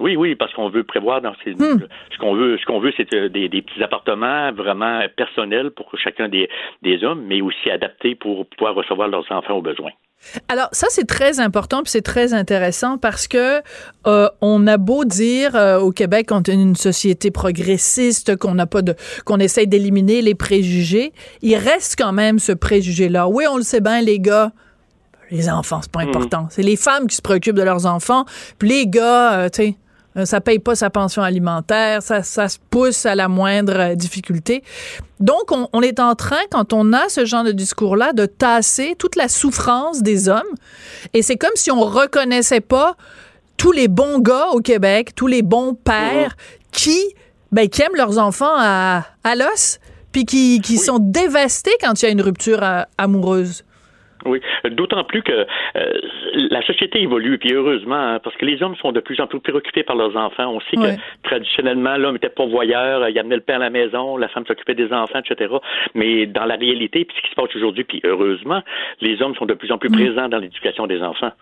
[0.00, 1.86] Oui, oui, parce qu'on veut prévoir dans ces hmm.
[2.10, 6.28] ce qu'on veut, ce qu'on veut, c'est euh, des, petits appartements vraiment personnels pour chacun
[6.28, 6.48] des,
[6.82, 9.92] des hommes, mais aussi adaptés pour pouvoir recevoir leurs enfants aux besoins.
[10.48, 13.62] Alors ça c'est très important puis c'est très intéressant parce que
[14.06, 18.66] euh, on a beau dire euh, au Québec qu'on est une société progressiste qu'on n'a
[18.66, 23.28] pas de qu'on essaye d'éliminer les préjugés, il reste quand même ce préjugé là.
[23.28, 24.52] Oui, on le sait bien les gars,
[25.30, 26.08] les enfants, c'est pas mm.
[26.08, 26.48] important.
[26.50, 28.24] C'est les femmes qui se préoccupent de leurs enfants.
[28.58, 29.76] Puis les gars, euh, tu sais,
[30.24, 34.62] ça paye pas sa pension alimentaire, ça, ça se pousse à la moindre euh, difficulté.
[35.18, 38.94] Donc, on, on, est en train, quand on a ce genre de discours-là, de tasser
[38.98, 40.42] toute la souffrance des hommes.
[41.14, 42.96] Et c'est comme si on reconnaissait pas
[43.56, 46.36] tous les bons gars au Québec, tous les bons pères
[46.70, 47.00] qui,
[47.50, 49.80] ben, qui aiment leurs enfants à, à l'os,
[50.12, 52.64] puis qui, qui sont dévastés quand il y a une rupture
[52.98, 53.64] amoureuse.
[54.24, 55.92] Oui, d'autant plus que euh,
[56.50, 59.40] la société évolue, puis heureusement, hein, parce que les hommes sont de plus en plus
[59.40, 60.48] préoccupés par leurs enfants.
[60.48, 64.28] On sait que traditionnellement, l'homme était pourvoyeur, il amenait le pain à la maison, la
[64.28, 65.52] femme s'occupait des enfants, etc.
[65.94, 68.62] Mais dans la réalité, puis ce qui se passe aujourd'hui, puis heureusement,
[69.00, 69.92] les hommes sont de plus en plus mm.
[69.92, 71.32] présents dans l'éducation des enfants.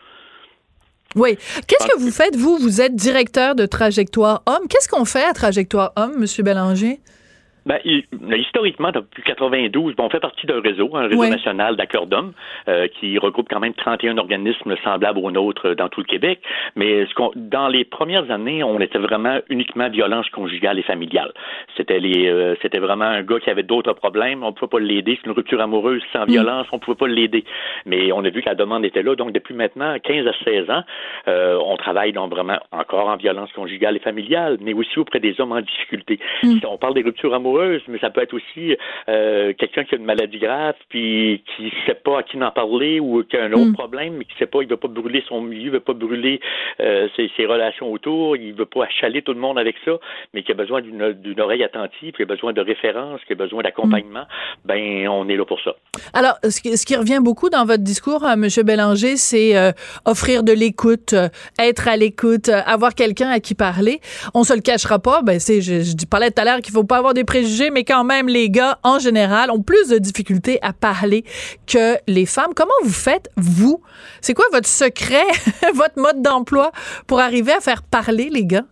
[1.14, 1.36] Oui.
[1.68, 2.56] Qu'est-ce que vous faites, vous?
[2.56, 4.66] Vous êtes directeur de Trajectoire Homme.
[4.68, 7.00] Qu'est-ce qu'on fait à Trajectoire Homme, Monsieur Bélanger?
[7.64, 12.33] Ben, historiquement, depuis 92, bon, on fait partie d'un réseau, un réseau national d'accords d'hommes,
[12.68, 16.40] euh, qui regroupe quand même 31 organismes semblables aux nôtres dans tout le Québec.
[16.75, 21.33] Mais ce dans les premières années, on était vraiment uniquement violence conjugale et familiale.
[21.77, 25.18] C'était les, euh, c'était vraiment un gars qui avait d'autres problèmes, on pouvait pas l'aider.
[25.20, 26.31] C'est une rupture amoureuse sans mm.
[26.31, 27.44] violence, on pouvait pas l'aider.
[27.87, 29.14] Mais on a vu que la demande était là.
[29.14, 30.83] Donc depuis maintenant 15 à 16 ans,
[31.29, 35.40] euh, on travaille donc vraiment encore en violence conjugale et familiale, mais aussi auprès des
[35.40, 36.18] hommes en difficulté.
[36.42, 36.59] Mm.
[36.59, 38.76] Si on parle des ruptures amoureuses amoureuse, mais ça peut être aussi
[39.08, 42.50] euh, quelqu'un qui a une maladie grave, puis qui ne sait pas à qui en
[42.50, 43.74] parler ou qui a un autre mm.
[43.74, 46.40] problème, mais qui sait pas, il veut pas brûler son milieu, il veut pas brûler
[46.80, 49.92] euh, ses, ses, relations autour, il veut pas achaler tout le monde avec ça,
[50.32, 53.62] mais qui a besoin d'une oreille attentive, qui a besoin de référence, qui a besoin
[53.62, 54.66] d'accompagnement, mm.
[54.66, 55.74] ben on est là pour ça.
[56.14, 58.46] Alors, ce qui, ce qui revient beaucoup dans votre discours, M.
[58.64, 59.72] Bélanger, c'est euh,
[60.04, 64.00] offrir de l'écoute, euh, être à l'écoute, euh, avoir quelqu'un à qui parler.
[64.34, 66.84] On se le cachera pas, ben c'est, je, je parlais tout à l'heure qu'il faut
[66.84, 67.41] pas avoir des préjugés,
[67.72, 71.24] mais quand même, les gars, en général, ont plus de difficultés à parler
[71.66, 72.52] que les femmes.
[72.55, 73.83] Comment vous faites, vous?
[74.20, 75.26] C'est quoi votre secret,
[75.74, 76.72] votre mode d'emploi
[77.07, 78.64] pour arriver à faire parler les gars?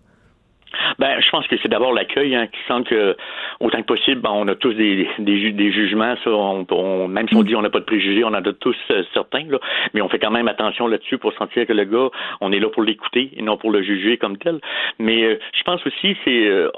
[0.99, 3.17] Ben, je pense que c'est d'abord l'accueil hein, qui sent que
[3.61, 6.15] autant que possible, ben, on a tous des, des, des jugements.
[6.25, 8.77] Ça, on, même si on dit on n'a pas de préjugés, on en a tous
[8.91, 9.59] euh, certains, là,
[9.95, 12.09] mais on fait quand même attention là-dessus pour sentir que le gars,
[12.41, 14.61] on est là pour l'écouter et non pour le juger comme tel.
[14.99, 16.71] Mais euh, je pense aussi c'est euh,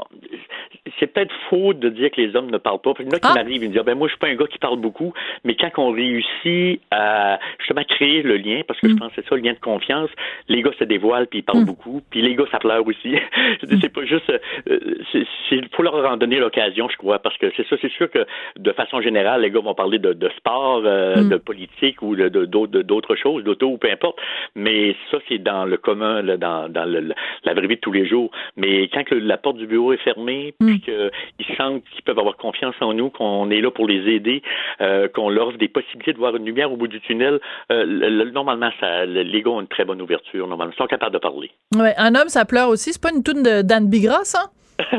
[0.99, 2.93] c'est peut-être faux de dire que les hommes ne parlent pas.
[3.01, 3.35] Il y en a qui ah.
[3.35, 5.13] m'arrivent, ils me disent ben moi je suis pas un gars qui parle beaucoup,
[5.45, 8.99] mais quand on réussit à justement créer le lien, parce que je mm.
[8.99, 10.11] pense que c'est ça le lien de confiance,
[10.49, 11.67] les gars se dévoilent puis ils parlent mm.
[11.67, 13.15] beaucoup, puis les gars ça pleure aussi.
[13.83, 14.33] c'est pas juste,
[14.67, 18.25] il faut leur en donner l'occasion je crois, parce que c'est ça, c'est sûr que
[18.59, 21.29] de façon générale, les gars vont parler de, sport, euh, mm.
[21.29, 24.19] de politique ou de, d'autres choses, d'auto ou peu importe,
[24.55, 28.31] mais ça, c'est dans le commun, dans, la vraie vie de tous les jours.
[28.57, 30.67] Mais quand la porte du bureau est fermée, mm.
[30.67, 34.43] puis qu'ils sentent qu'ils peuvent avoir confiance en nous, qu'on est là pour les aider,
[34.81, 37.41] euh, qu'on leur offre des possibilités de voir une lumière au bout du tunnel,
[37.71, 40.73] euh, normalement, ça, les gars ont une très bonne ouverture, normalement.
[40.75, 41.51] Ils sont capables de parler.
[41.77, 42.93] Ouais, un homme, ça pleure aussi.
[42.93, 44.51] C'est pas une toune d'Anne Bigras, ça?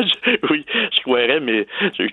[0.49, 1.67] oui, je croirais, mais
[1.99, 2.05] je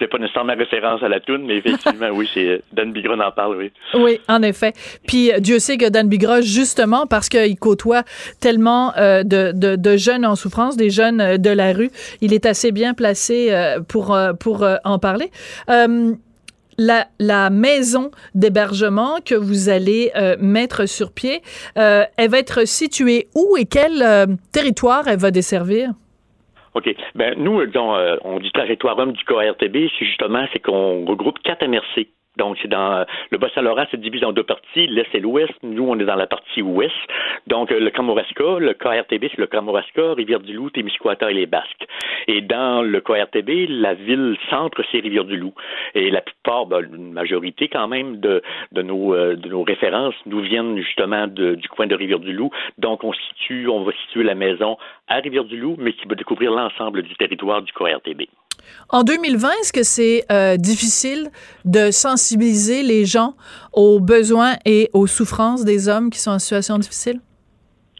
[0.00, 3.56] n'ai pas nécessairement référence à la toune, mais effectivement, oui, c'est Dan Bigra en parle,
[3.56, 3.72] oui.
[3.92, 4.72] Oui, en effet.
[5.06, 8.04] Puis euh, Dieu sait que Dan Bigra, justement, parce qu'il côtoie
[8.40, 11.90] tellement euh, de, de, jeunes en souffrance, des jeunes euh, de la rue,
[12.22, 13.52] il est assez bien placé
[13.88, 15.30] pour, pour en parler.
[16.78, 21.42] La, la, maison d'hébergement que vous allez mettre sur pied,
[21.74, 25.90] elle va être située où et quel territoire elle va desservir?
[26.78, 26.94] OK.
[27.14, 32.08] Ben, nous, euh, on dit territoire homme du CORTB, justement, c'est qu'on regroupe quatre MRC.
[32.38, 35.52] Donc, c'est dans le Bas-Saint-Laurent, c'est divisé en deux parties, l'Est et l'Ouest.
[35.62, 36.94] Nous, on est dans la partie Ouest.
[37.48, 41.86] Donc, euh, le Kamouraska, le KRTB, c'est le Kamouraska, Rivière-du-Loup, Témiscouata et les Basques.
[42.28, 45.52] Et dans le KRTB, la ville centre, c'est Rivière-du-Loup.
[45.94, 48.40] Et la plupart, ben, une majorité quand même de,
[48.72, 52.50] de, nos, euh, de nos références nous viennent justement du coin de Rivière-du-Loup.
[52.78, 54.76] Donc, on situe, on va situer la maison
[55.08, 58.22] à Rivière-du-Loup, mais qui va découvrir l'ensemble du territoire du KRTB.
[58.88, 61.30] En 2020, est-ce que c'est euh, difficile
[61.64, 63.34] de sensibiliser les gens
[63.72, 67.20] aux besoins et aux souffrances des hommes qui sont en situation difficile?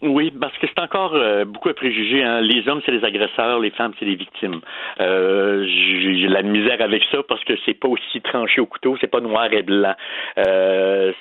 [0.01, 2.23] Oui, parce que c'est encore euh, beaucoup à préjuger.
[2.23, 2.41] Hein.
[2.41, 4.61] Les hommes, c'est les agresseurs, les femmes, c'est les victimes.
[5.01, 9.11] Euh, j'ai la misère avec ça parce que c'est pas aussi tranché au couteau, c'est
[9.11, 9.95] pas noir et blanc.
[10.39, 11.13] Euh,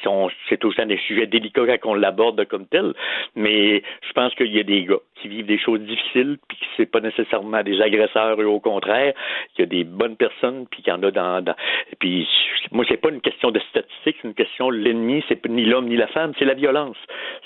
[0.48, 2.94] c'est aussi des sujets délicats quand on l'aborde comme tel.
[3.36, 6.66] Mais je pense qu'il y a des gars qui vivent des choses difficiles, puis que
[6.76, 9.13] c'est pas nécessairement des agresseurs, et au contraire,
[9.58, 11.56] il y a des bonnes personnes, puis qu'il y en a dans, dans...
[12.00, 12.28] puis
[12.72, 15.96] moi c'est pas une question de statistique, c'est une question l'ennemi, c'est ni l'homme ni
[15.96, 16.98] la femme, c'est la violence.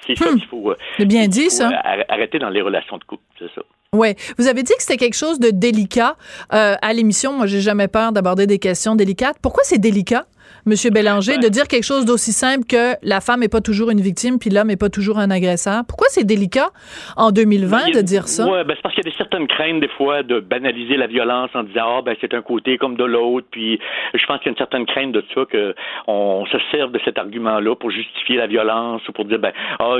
[0.02, 0.36] C'est ça hmm.
[0.36, 0.74] qu'il faut.
[0.98, 1.70] C'est bien dit ça.
[2.10, 3.62] Arrêter dans les relations de couple, c'est ça.
[3.94, 6.16] Ouais, vous avez dit que c'était quelque chose de délicat
[6.54, 7.34] euh, à l'émission.
[7.34, 9.36] Moi, j'ai jamais peur d'aborder des questions délicates.
[9.42, 10.24] Pourquoi c'est délicat?
[10.66, 14.00] Monsieur Bélanger, de dire quelque chose d'aussi simple que la femme n'est pas toujours une
[14.00, 15.82] victime puis l'homme n'est pas toujours un agresseur?
[15.88, 16.70] Pourquoi c'est délicat
[17.18, 18.46] en 2020 ben, de dire ça?
[18.46, 21.08] Oui, ben, c'est parce qu'il y a des certaines craintes des fois de banaliser la
[21.08, 23.48] violence en disant ah ben c'est un côté comme de l'autre.
[23.50, 23.80] Puis
[24.14, 25.74] je pense qu'il y a une certaine crainte de ça que
[26.06, 29.96] on se sert de cet argument-là pour justifier la violence ou pour dire ben ah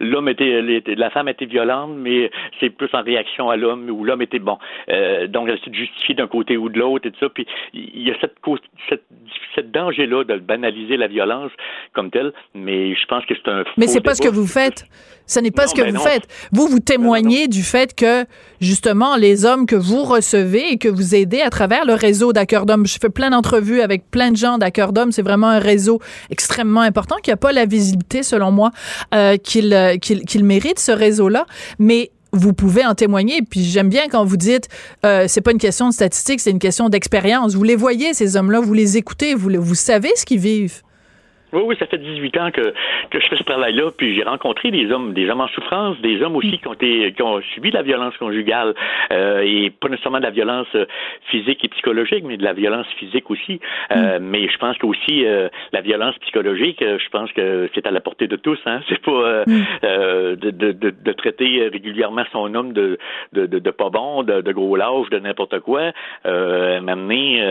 [0.00, 0.62] l'homme était
[0.96, 4.58] la femme était violente mais c'est plus en réaction à l'homme ou l'homme était bon.
[4.88, 7.28] Euh, donc elle de justifier d'un côté ou de l'autre et tout ça.
[7.28, 8.34] Puis il y a cette
[8.88, 9.04] cette,
[9.54, 11.50] cette danger-là de banaliser la violence
[11.92, 13.64] comme telle, mais je pense que c'est un.
[13.76, 14.86] Mais c'est pas ce que vous faites.
[15.26, 16.26] Ce n'est pas ce que vous faites.
[16.52, 18.24] Vous, vous témoignez du fait que,
[18.60, 22.66] justement, les hommes que vous recevez et que vous aidez à travers le réseau d'accueil
[22.66, 26.00] d'hommes, je fais plein d'entrevues avec plein de gens d'accueil d'hommes, c'est vraiment un réseau
[26.30, 28.70] extrêmement important qui n'a pas la visibilité, selon moi,
[29.14, 31.46] euh, qu'il euh, qu'il mérite, ce réseau-là.
[31.78, 33.42] Mais vous pouvez en témoigner.
[33.42, 34.68] Puis j'aime bien quand vous dites,
[35.04, 37.54] euh, c'est pas une question de statistique, c'est une question d'expérience.
[37.54, 40.82] Vous les voyez ces hommes-là, vous les écoutez, vous, vous savez ce qu'ils vivent.
[41.52, 42.72] Oui, oui, ça fait 18 ans que,
[43.10, 46.22] que je fais ce travail-là, puis j'ai rencontré des hommes, des hommes en souffrance, des
[46.22, 48.74] hommes aussi qui ont été, qui ont subi de la violence conjugale,
[49.12, 50.86] euh, et pas nécessairement de la violence euh,
[51.30, 53.60] physique et psychologique, mais de la violence physique aussi.
[53.90, 54.22] Euh, mm.
[54.22, 58.00] Mais je pense que aussi euh, la violence psychologique, je pense que c'est à la
[58.00, 58.58] portée de tous.
[58.66, 58.80] Hein.
[58.88, 60.36] C'est pas mm.
[60.36, 62.98] de, de, de, de, traiter régulièrement son homme de,
[63.32, 65.92] de, de, pas bon, de, de gros lâche, de n'importe quoi.
[66.26, 67.42] Euh, m'amener,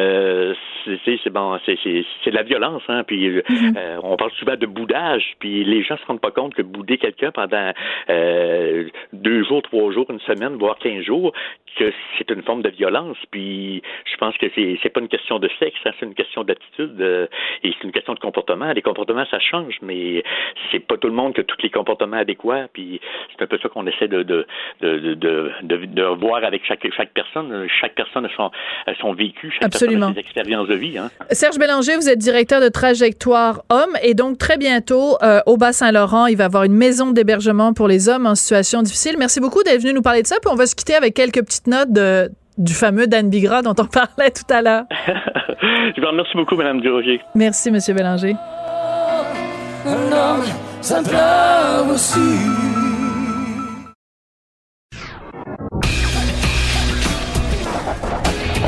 [1.05, 2.83] c'est bon, c'est de la violence.
[2.87, 3.03] Hein.
[3.05, 3.90] Puis mm-hmm.
[3.91, 6.97] Euh, on parle souvent de boudage, puis les gens se rendent pas compte que bouder
[6.97, 7.71] quelqu'un pendant
[8.09, 11.33] euh, deux jours, trois jours, une semaine, voire quinze jours,
[11.77, 13.17] que c'est une forme de violence.
[13.31, 16.43] Puis je pense que c'est c'est pas une question de sexe, hein, c'est une question
[16.43, 17.27] d'attitude euh,
[17.63, 18.71] et c'est une question de comportement.
[18.73, 20.23] Les comportements ça change, mais
[20.71, 22.67] c'est pas tout le monde qui a tous les comportements adéquats.
[22.73, 22.99] Puis
[23.31, 24.45] c'est un peu ça qu'on essaie de de,
[24.81, 27.67] de de, de, voir avec chaque chaque personne.
[27.79, 28.51] Chaque personne a son,
[28.99, 30.07] son vécu, chaque Absolument.
[30.07, 30.97] personne a ses expériences de vie.
[30.97, 31.09] Hein.
[31.31, 36.27] Serge Bélanger, vous êtes directeur de Trajectoire Homme et donc très bientôt euh, au Bas-Saint-Laurent,
[36.27, 39.15] il va y avoir une maison d'hébergement pour les hommes en situation difficile.
[39.17, 40.37] Merci beaucoup d'être venu nous parler de ça.
[40.41, 43.75] Puis on va se quitter avec quelques petites notes de, du fameux Dan Bigra dont
[43.77, 44.83] on parlait tout à l'heure.
[45.61, 47.21] Je vous remercie beaucoup, Mme Duroger.
[47.35, 47.79] Merci, M.
[47.95, 48.35] Bélanger.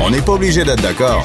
[0.00, 1.24] On n'est pas obligé d'être d'accord,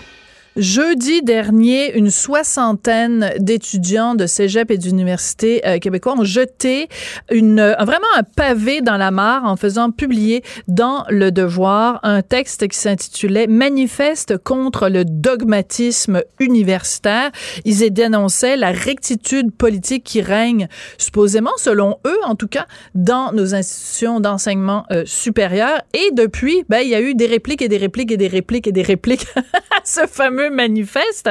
[0.57, 6.89] Jeudi dernier, une soixantaine d'étudiants de cégep et d'université euh, québécois ont jeté
[7.31, 12.67] une, vraiment un pavé dans la mare en faisant publier dans Le Devoir un texte
[12.67, 17.31] qui s'intitulait Manifeste contre le dogmatisme universitaire.
[17.63, 23.31] Ils y dénonçaient la rectitude politique qui règne, supposément, selon eux en tout cas, dans
[23.31, 25.79] nos institutions d'enseignement euh, supérieur.
[25.93, 28.67] Et depuis, ben, il y a eu des répliques et des répliques et des répliques
[28.67, 31.29] et des répliques à ce fameux manifeste.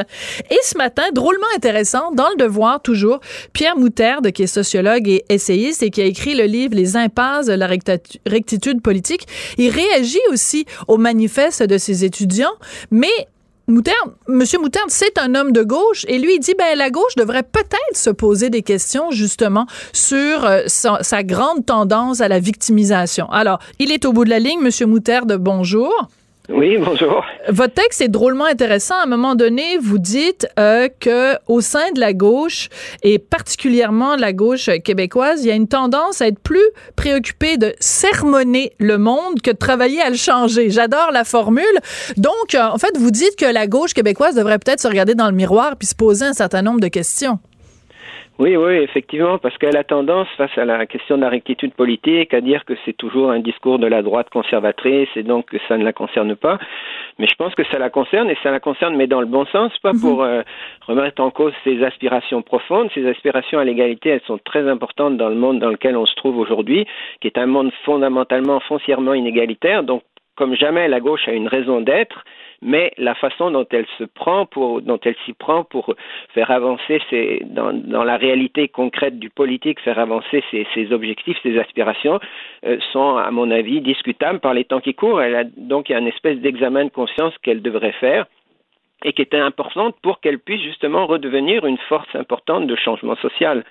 [0.50, 3.20] Et ce matin, drôlement intéressant, dans le devoir toujours,
[3.52, 7.46] Pierre Moutarde, qui est sociologue et essayiste et qui a écrit le livre Les impasses
[7.46, 9.26] de la rectitude politique,
[9.58, 12.54] il réagit aussi au manifeste de ses étudiants,
[12.90, 13.08] mais
[13.70, 17.14] Moutarde, Monsieur Moutarde, c'est un homme de gauche et lui il dit ben la gauche
[17.14, 22.40] devrait peut-être se poser des questions justement sur euh, sa, sa, grande tendance à la
[22.40, 23.30] victimisation.
[23.30, 26.10] Alors, il est au bout de la ligne, Monsieur Moutarde, bonjour.
[26.52, 27.24] Oui, bonjour.
[27.48, 28.96] Votre texte est drôlement intéressant.
[28.96, 32.68] À un moment donné, vous dites euh, que au sein de la gauche
[33.02, 36.58] et particulièrement de la gauche québécoise, il y a une tendance à être plus
[36.96, 40.70] préoccupé de sermonner le monde que de travailler à le changer.
[40.70, 41.64] J'adore la formule.
[42.16, 45.26] Donc, euh, en fait, vous dites que la gauche québécoise devrait peut-être se regarder dans
[45.26, 47.38] le miroir puis se poser un certain nombre de questions.
[48.40, 52.32] Oui, oui, effectivement, parce qu'elle a tendance, face à la question de la rectitude politique,
[52.32, 55.76] à dire que c'est toujours un discours de la droite conservatrice et donc que ça
[55.76, 56.58] ne la concerne pas.
[57.18, 59.44] Mais je pense que ça la concerne et ça la concerne, mais dans le bon
[59.44, 60.00] sens, pas mhm.
[60.00, 60.40] pour euh,
[60.86, 62.90] remettre en cause ses aspirations profondes.
[62.94, 66.14] Ses aspirations à l'égalité, elles sont très importantes dans le monde dans lequel on se
[66.14, 66.86] trouve aujourd'hui,
[67.20, 69.82] qui est un monde fondamentalement, foncièrement inégalitaire.
[69.82, 70.02] Donc,
[70.36, 72.24] comme jamais, la gauche a une raison d'être
[72.62, 75.94] mais la façon dont elle se prend pour, dont elle s'y prend pour
[76.34, 81.38] faire avancer ses, dans, dans, la réalité concrète du politique, faire avancer ses, ses objectifs,
[81.42, 82.20] ses aspirations,
[82.66, 85.22] euh, sont, à mon avis, discutables par les temps qui courent.
[85.22, 88.26] Elle a, donc, il y a une espèce d'examen de conscience qu'elle devrait faire
[89.04, 93.64] et qui était importante pour qu'elle puisse justement redevenir une force importante de changement social.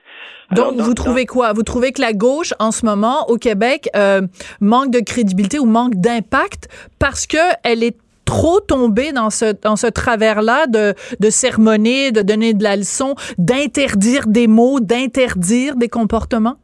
[0.51, 1.53] Donc, vous trouvez quoi?
[1.53, 4.21] Vous trouvez que la gauche, en ce moment, au Québec, euh,
[4.59, 6.67] manque de crédibilité ou manque d'impact
[6.99, 7.95] parce qu'elle est
[8.29, 13.15] trop tomber dans ce, dans ce travers-là de, de sermonner, de donner de la leçon,
[13.39, 16.57] d'interdire des mots, d'interdire des comportements?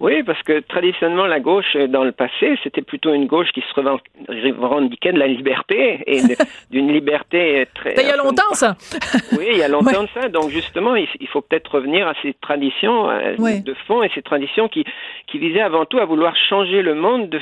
[0.00, 3.62] Oui, parce que traditionnellement, la gauche, euh, dans le passé, c'était plutôt une gauche qui
[3.62, 6.20] se revendiquait de la liberté et
[6.70, 7.94] d'une liberté très.
[7.96, 8.76] Il y a longtemps, ça.
[9.36, 10.28] oui, il y a longtemps de ça.
[10.28, 14.68] Donc, justement, il, faut peut-être revenir à ces traditions euh, de fond et ces traditions
[14.68, 14.84] qui,
[15.26, 17.40] qui visaient avant tout à vouloir changer le monde de,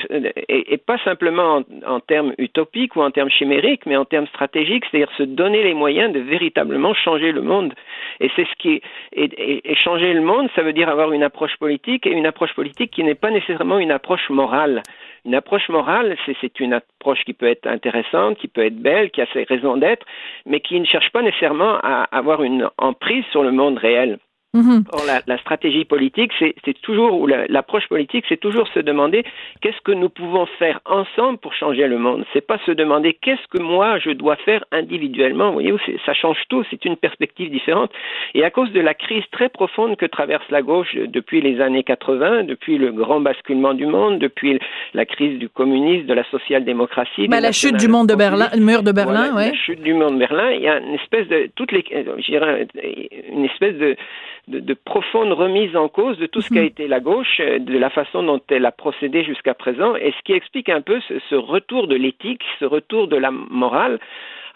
[0.49, 5.11] et, pas simplement en, termes utopiques ou en termes chimériques, mais en termes stratégiques, c'est-à-dire
[5.15, 7.73] se donner les moyens de véritablement changer le monde.
[8.19, 8.81] Et c'est ce qui.
[9.13, 12.91] et changer le monde, ça veut dire avoir une approche politique et une approche politique
[12.91, 14.83] qui n'est pas nécessairement une approche morale.
[15.25, 19.21] Une approche morale, c'est une approche qui peut être intéressante, qui peut être belle, qui
[19.21, 20.05] a ses raisons d'être,
[20.45, 24.19] mais qui ne cherche pas nécessairement à avoir une emprise sur le monde réel.
[24.53, 24.85] Mhm.
[24.91, 29.23] Or, la, stratégie politique, c'est toujours, ou l'approche politique, c'est toujours se demander
[29.61, 32.25] qu'est-ce que nous pouvons faire ensemble pour changer le monde.
[32.33, 35.47] C'est pas se demander qu'est-ce que moi je dois faire individuellement.
[35.47, 35.73] Vous voyez,
[36.05, 36.63] ça change tout.
[36.69, 37.91] C'est une perspective différente.
[38.33, 41.83] Et à cause de la crise très profonde que traverse la gauche depuis les années
[41.83, 44.59] 80, depuis le grand basculement du monde, depuis
[44.93, 48.63] la crise du communisme, de la social-démocratie, bah, la chute du monde de Berlin, le
[48.63, 49.49] mur de Berlin, ouais.
[49.49, 51.83] La chute du monde de Berlin, il y a une espèce de toutes les,
[53.29, 53.97] une espèce de
[54.47, 56.67] de, profonde remise en cause de tout ce qu'a mhm.
[56.67, 60.23] été la gauche, euh, de la façon dont elle a procédé jusqu'à présent, et ce
[60.23, 63.99] qui explique un peu ce retour de l'éthique, ce retour de la morale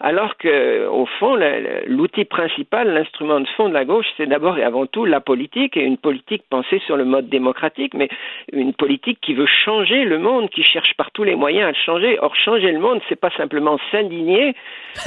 [0.02, 1.38] alors que au fond,
[1.86, 5.76] l'outil principal, l'instrument de fond de la gauche, c'est d'abord et avant tout la politique,
[5.76, 8.08] et une politique pensée sur le mode démocratique, mais
[8.52, 11.76] une politique qui veut changer le monde, qui cherche par tous les moyens à le
[11.86, 12.18] changer.
[12.20, 14.56] Or, changer le monde, c'est pas simplement s'indigner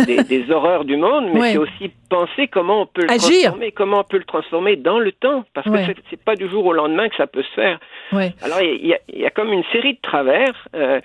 [0.05, 4.03] des, horreurs du monde, mais c'est aussi penser comment on peut le transformer, comment on
[4.05, 7.17] peut le transformer dans le temps, parce que c'est pas du jour au lendemain que
[7.17, 7.79] ça peut se faire.
[8.13, 10.69] Alors, il y, a, comme une série de travers.
[10.73, 11.01] Euh,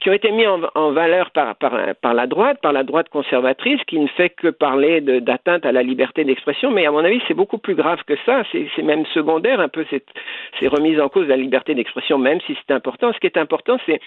[0.00, 4.06] qui ont été mis en, valeur par, la droite, par la droite conservatrice, qui ne
[4.08, 7.74] fait que parler d'atteinte à la liberté d'expression, mais à mon avis, c'est beaucoup plus
[7.74, 8.42] grave que ça.
[8.52, 10.08] C'est même secondaire un peu cette,
[10.60, 13.12] ces remises en cause de la liberté d'expression, même si c'est important.
[13.12, 14.00] Ce qui est important, c'est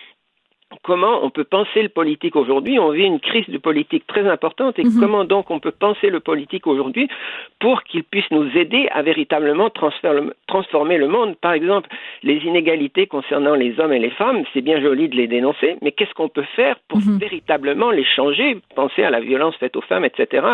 [0.84, 2.80] comment on peut penser le politique aujourd'hui.
[2.80, 4.99] On vit une crise de politique très importante et mhm.
[4.99, 7.07] comment donc on peut penser le politique aujourd'hui
[7.59, 9.70] pour qu'il puisse nous aider à véritablement
[10.47, 11.36] transformer le monde.
[11.38, 11.89] Par exemple,
[12.24, 15.91] les inégalités concernant les hommes et les femmes, c'est bien joli de les dénoncer, mais
[15.91, 17.18] qu'est-ce qu'on peut faire pour mhm.
[17.18, 18.57] véritablement les changer?
[18.76, 20.45] Penser à la violence faite aux femmes, etc.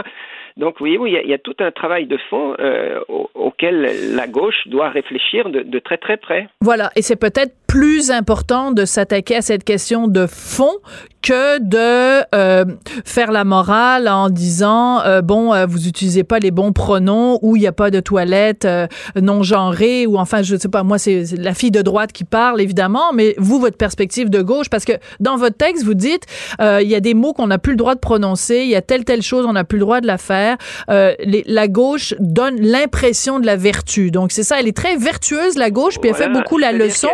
[0.57, 2.99] Donc oui, il y, a, tout un travail de fond euh,
[3.33, 6.47] auquel la gauche doit réfléchir de, de très très près.
[6.61, 10.77] Voilà, et c'est peut-être plus important de s'attaquer à cette question de fond
[11.23, 12.65] que de euh,
[13.03, 17.55] faire la morale en disant euh, bon euh, vous utilisez pas les bons pronoms ou
[17.55, 18.85] il n'y a pas de toilette euh,
[19.19, 22.61] non genrée ou enfin je sais pas moi c'est la fille de droite qui parle
[22.61, 26.25] évidemment mais vous votre perspective de gauche parce que dans votre texte vous dites
[26.59, 28.83] il y a des mots qu'on n'a plus le droit de prononcer il y a
[28.83, 30.57] telle telle chose on n'a plus le droit de la faire.
[30.89, 34.11] Les, la gauche donne l'impression de la vertu.
[34.11, 37.09] Donc c'est ça elle est très vertueuse la gauche puis elle fait beaucoup la leçon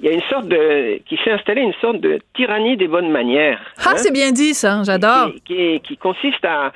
[0.00, 3.10] il y a une sorte de qui s'est installée une sorte de tyrannie des bonnes
[3.10, 3.60] manières.
[3.78, 5.32] Ah, hein, c'est bien dit ça, j'adore.
[5.44, 6.72] Qui, qui, consiste à,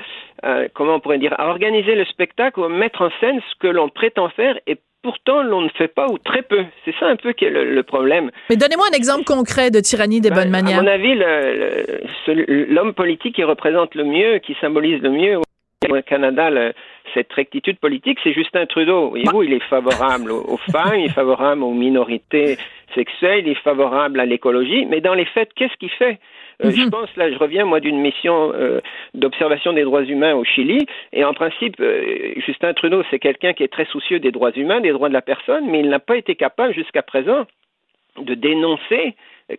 [0.74, 3.68] comment on pourrait dire à organiser le spectacle ou à mettre en scène ce que
[3.68, 6.64] l'on prétend faire et pourtant l'on ne fait pas ou très peu.
[6.84, 8.30] C'est ça un peu qui est le, problème.
[8.50, 10.78] Mais donnez-moi un exemple concret de tyrannie des bonnes manières.
[10.78, 11.14] À mon avis,
[12.36, 15.38] l'homme politique qui représente le mieux, qui symbolise le mieux
[15.90, 16.72] au Canada
[17.12, 19.10] cette rectitude politique, c'est Justin Trudeau.
[19.10, 22.56] Voyez-vous, il est favorable aux femmes, il est favorable aux minorités
[22.94, 26.18] sexuelles, il est favorable à l'écologie, mais dans les faits, qu'est-ce qu'il fait?
[26.64, 26.90] Euh, Je mhm.
[26.90, 28.80] pense, là, je reviens, moi, d'une mission euh,
[29.14, 33.62] d'observation des droits humains au Chili, et en principe, euh, Justin Trudeau, c'est quelqu'un qui
[33.62, 36.16] est très soucieux des droits humains, des droits de la personne, mais il n'a pas
[36.16, 37.46] été capable jusqu'à présent
[38.20, 39.14] de dénoncer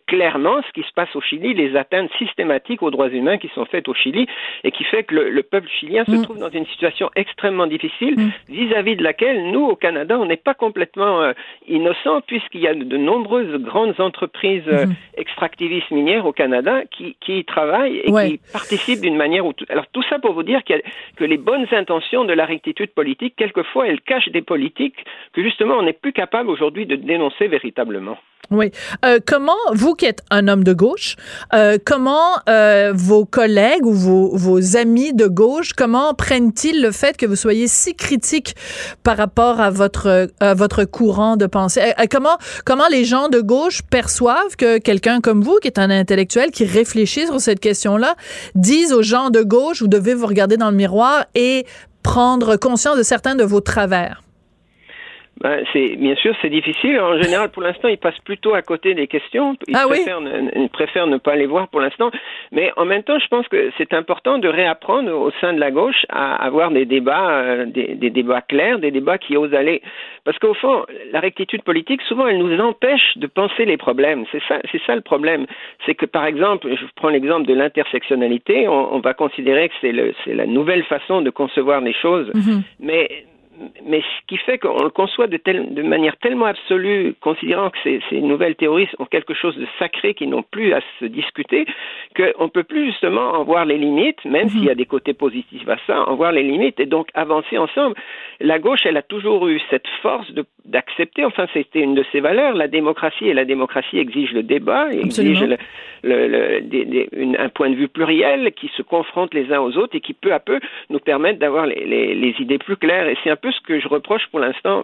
[0.08, 3.66] clairement ce qui se passe au Chili, les atteintes systématiques aux droits humains qui sont
[3.66, 4.28] faites au Chili
[4.64, 6.24] et qui fait que le, peuple chilien se mm.
[6.24, 8.32] trouve dans une situation extrêmement difficile mm.
[8.50, 11.34] vis-à-vis de laquelle nous, au Canada, on n'est pas complètement euh,
[11.68, 14.96] innocents puisqu'il y a de, nombreuses grandes entreprises euh, mm-hmm.
[15.18, 19.66] extractivistes minières au Canada qui, qui y travaillent et qui participent d'une manière ou tout.
[19.70, 23.88] Alors tout ça pour vous dire que les bonnes intentions de la rectitude politique, quelquefois,
[23.88, 28.18] elles cachent des politiques que justement on n'est plus capable aujourd'hui de dénoncer véritablement.
[28.52, 28.72] Oui.
[29.04, 31.16] Euh, comment, vous qui êtes un homme de gauche,
[31.54, 37.18] euh, comment euh, vos collègues ou vos, vos, amis de gauche, comment prennent-ils le fait
[37.18, 38.56] que vous soyez si critique
[39.04, 41.82] par rapport à votre, à votre courant de pensée?
[42.00, 45.90] Euh, comment, comment les gens de gauche perçoivent que quelqu'un comme vous, qui est un
[45.90, 48.16] intellectuel, qui réfléchit sur cette question-là,
[48.54, 51.66] disent aux gens de gauche, vous devez vous regarder dans le miroir et
[52.04, 54.25] prendre conscience de certains de vos travers?
[55.42, 56.98] Ben, c'est bien sûr c'est difficile.
[57.00, 59.58] En général, pour l'instant, ils passent plutôt à côté des questions.
[59.68, 62.10] Ils, ah préfèrent, ne, préfèrent ne pas les voir pour l'instant.
[62.54, 65.72] Mais en même temps, je pense que c'est important de réapprendre au sein de la
[65.72, 69.82] gauche à avoir des débats, euh, des, des, débats clairs, des débats qui osent aller.
[70.24, 74.24] Parce qu'au fond, la rectitude politique, souvent, elle nous empêche de penser les problèmes.
[74.32, 75.48] C'est ça, c'est ça le problème.
[75.86, 78.70] C'est que, par exemple, je prends l'exemple de l'intersectionnalité.
[78.70, 82.30] On, on, va considérer que c'est la nouvelle façon de concevoir les choses.
[82.30, 82.62] Mm-hmm.
[82.80, 83.26] Mais
[83.86, 88.22] mais ce qui fait qu'on le conçoit de, de manière tellement absolue, considérant que ces,
[88.22, 91.66] nouvelles théories ont quelque chose de sacré qui n'ont plus à se discuter,
[92.16, 95.14] qu'on ne peut plus justement en voir les limites, même s'il y a des côtés
[95.14, 97.96] positifs à ça, en voir les limites et donc avancer ensemble.
[98.40, 100.32] La gauche, elle a toujours eu cette force
[100.66, 104.92] d'accepter, enfin c'était une de ses valeurs, la démocratie, et la démocratie exige le débat,
[104.92, 105.44] exige
[106.04, 110.34] un point de vue pluriel qui se confronte les uns aux autres et qui peu
[110.34, 110.60] à peu
[110.90, 113.08] nous permettent d'avoir les, idées plus claires.
[113.08, 114.84] Et c'est un peu ce que je reproche pour l'instant,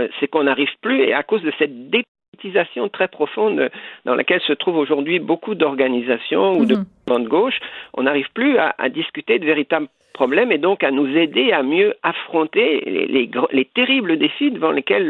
[0.00, 3.70] euh, c'est qu'on n'arrive plus, et à cause de cette dépolitisation très profonde
[4.04, 7.58] dans laquelle se trouvent aujourd'hui beaucoup d'organisations ou de mouvements de gauche,
[7.94, 11.62] on n'arrive plus à, à, discuter de véritables problème et donc à nous aider à
[11.62, 15.08] mieux affronter les, les, terribles défis devant lesquels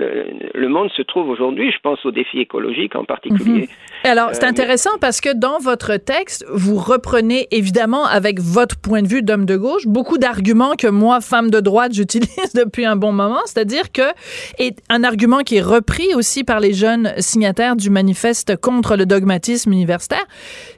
[0.54, 1.72] le, monde se trouve aujourd'hui.
[1.72, 3.62] Je pense aux défis écologiques en particulier.
[3.62, 3.68] Mhm.
[4.04, 9.02] Alors, c'est euh, intéressant parce que dans votre texte, vous reprenez évidemment avec votre point
[9.02, 12.96] de vue d'homme de gauche beaucoup d'arguments que moi, femme de droite, j'utilise depuis un
[12.96, 13.40] bon moment.
[13.46, 14.02] C'est-à-dire que,
[14.58, 19.06] et un argument qui est repris aussi par les jeunes signataires du manifeste contre le
[19.06, 20.26] dogmatisme universitaire,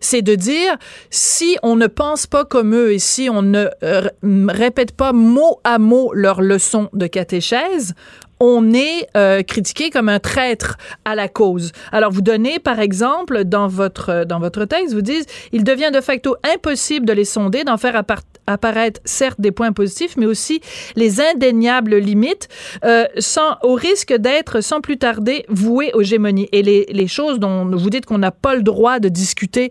[0.00, 0.76] c'est de dire
[1.10, 5.60] si on ne pense pas comme eux et si on ne euh, répète pas mot
[5.64, 7.94] à mot leurs leçons de catéchèse,
[8.40, 11.72] on est euh, critiqué comme un traître à la cause.
[11.92, 16.00] Alors vous donnez par exemple dans votre dans votre texte, vous dites il devient de
[16.00, 18.02] facto impossible de les sonder, d'en faire
[18.46, 20.60] apparaître certes des points positifs, mais aussi
[20.96, 22.48] les indéniables limites,
[22.84, 26.48] euh, sans au risque d'être sans plus tarder voué aux gémonies.
[26.52, 29.70] Et les, les choses dont vous dites qu'on n'a pas le droit de discuter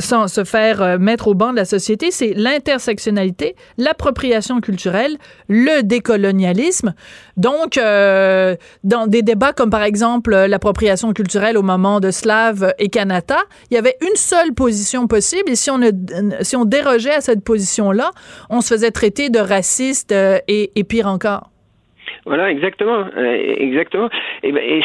[0.00, 5.16] sans se faire euh, mettre au banc de la société, c'est l'intersectionnalité, l'appropriation culturelle,
[5.48, 6.94] le décolonialisme.
[7.36, 12.88] Donc, euh, dans des débats comme par exemple l'appropriation culturelle au moment de Slav et
[12.88, 13.38] Kanata,
[13.70, 18.10] il y avait une seule position possible et si on, dérogeait à cette position-là,
[18.50, 21.53] on se faisait traiter de raciste euh, et pire encore.
[22.26, 24.08] Voilà, exactement, euh, exactement.
[24.42, 24.82] Et, ben, et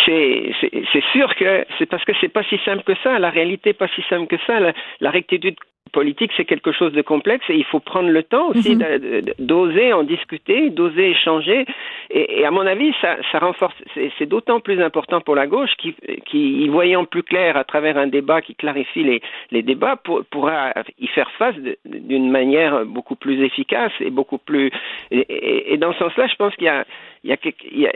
[0.91, 3.17] c'est sûr que c'est parce que c'est pas si simple que ça.
[3.19, 4.59] La réalité pas si simple que ça.
[4.99, 5.55] La rectitude
[5.89, 9.21] politique, c'est quelque chose de complexe et il faut prendre le temps aussi mhm.
[9.39, 11.65] d'oser en discuter, d'oser échanger.
[12.11, 13.75] Et, à mon avis, ça, ça renforce.
[14.17, 17.97] C'est d'autant plus important pour la gauche qui, qui, y voyant plus clair à travers
[17.97, 19.21] un débat qui clarifie les,
[19.51, 24.71] les débats, pour, pourra y faire face d'une manière beaucoup plus efficace et beaucoup plus.
[25.11, 26.85] Et, et dans ce sens-là, je pense qu'il y a
[27.23, 27.37] il y a,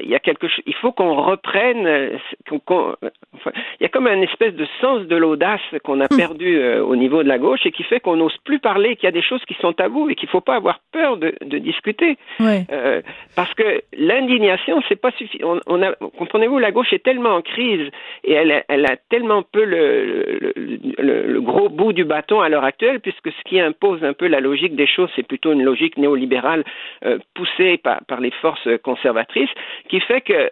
[0.01, 2.19] il y a, quelque chose, il faut qu'on reprenne,
[2.51, 6.17] enfin, il y a comme un espèce de sens de l'audace qu'on a hmm.
[6.17, 9.05] perdu euh, au niveau de la gauche et qui fait qu'on n'ose plus parler, qu'il
[9.05, 11.34] y a des choses qui sont tabous et qu'il ne faut pas avoir peur de,
[11.41, 12.17] de discuter.
[12.41, 13.01] Euh,
[13.36, 15.59] parce que l'indignation, c'est pas suffisant.
[15.67, 17.89] On, comprenez-vous, la gauche est tellement en crise
[18.23, 22.49] et elle a, elle a tellement peu le, le, le, gros bout du bâton à
[22.49, 25.63] l'heure actuelle, puisque ce qui impose un peu la logique des choses, c'est plutôt une
[25.63, 26.63] logique néolibérale
[27.05, 29.49] euh, poussée par, par les forces conservatrices
[29.89, 30.49] qui fait que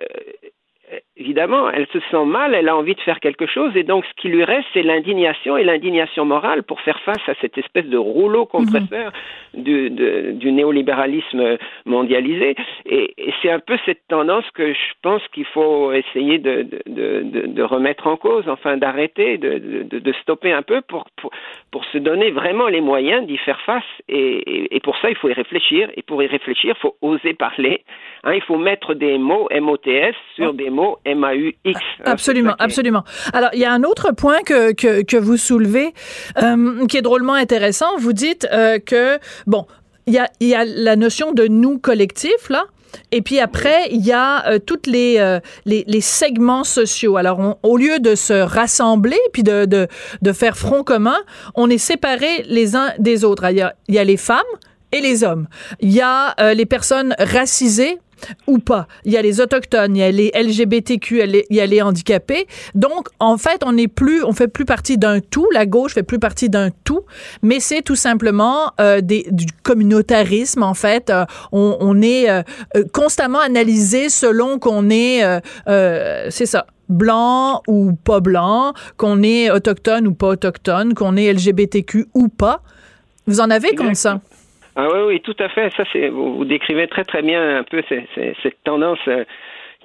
[1.16, 4.22] évidemment, elle se sent mal, elle a envie de faire quelque chose, et donc ce
[4.22, 7.98] qui lui reste, c'est l'indignation et l'indignation morale pour faire face à cette espèce de
[7.98, 9.12] rouleau compresseur
[9.54, 9.64] mhm.
[9.64, 9.90] du,
[10.34, 12.56] du, néolibéralisme mondialisé.
[12.86, 17.64] Et, c'est un peu cette tendance que je pense qu'il faut essayer de, de, de,
[17.64, 21.32] remettre en cause, enfin d'arrêter, de, stopper un peu pour, pour,
[21.72, 23.84] pour, se donner vraiment les moyens d'y faire face.
[24.10, 27.34] Et, et, pour ça, il faut y réfléchir, et pour y réfléchir, il faut oser
[27.34, 27.84] parler.
[28.24, 30.54] Hein, il faut mettre des mots MOTS sur oh.
[30.54, 31.80] des mots M-A-U-X.
[32.06, 33.04] Absolument, absolument.
[33.34, 35.94] Alors, il y a un autre point que, que, que vous soulevez
[36.42, 37.98] euh, qui est drôlement intéressant.
[37.98, 39.66] Vous dites euh, que, bon,
[40.08, 42.66] il y a, y a la notion de nous collectif, là.
[43.14, 47.16] Et puis après, il y a euh, toutes les, euh, les, les, segments sociaux.
[47.16, 49.88] Alors, au lieu de se rassembler puis de, de,
[50.22, 51.16] de faire front commun,
[51.56, 53.50] on est séparés les uns des autres.
[53.50, 54.42] Il y a, il y a les femmes
[54.92, 55.48] et les hommes.
[55.80, 58.00] Il y a les personnes racisées
[58.48, 58.88] ou pas.
[59.06, 62.48] Il y a les autochtones, il y a les LGBTQ, il y a les handicapés.
[62.76, 65.48] Donc, en fait, on n'est plus, on fait plus partie d'un tout.
[65.54, 67.02] La gauche fait plus partie d'un tout,
[67.42, 70.64] mais c'est tout simplement euh, du communautarisme.
[70.64, 72.44] En fait, euh, on, on, est euh,
[72.94, 75.22] constamment analysé selon qu'on est,
[76.30, 82.08] c'est ça blanc ou pas blanc, qu'on est autochtone ou pas autochtone, qu'on est LGBTQ
[82.14, 82.62] ou pas.
[83.28, 84.20] Vous en avez comme ça?
[84.76, 85.70] Ah oui, oui, tout à fait.
[85.76, 88.08] Ça, c'est vous, vous, décrivez très très bien un peu cette,
[88.42, 89.26] cette tendance euh,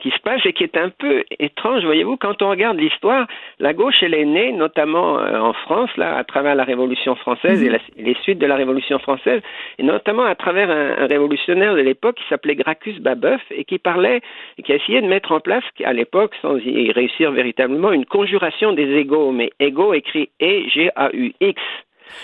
[0.01, 1.85] qui se passe et qui est un peu étrange.
[1.85, 3.27] Voyez-vous, quand on regarde l'histoire,
[3.59, 7.63] la gauche, elle est née notamment euh, en France, là, à travers la Révolution française
[7.63, 7.79] et, mhm.
[7.97, 9.41] les suites de la Révolution française,
[9.79, 13.79] et notamment à travers un, un révolutionnaire de l'époque qui s'appelait Gracchus Babeuf et qui
[13.79, 14.21] parlait,
[14.59, 18.07] et qui a essayé de mettre en place, à l'époque, sans y réussir véritablement, une
[18.07, 21.61] conjuration des égaux, mais égaux écrit E-G-A-U-X.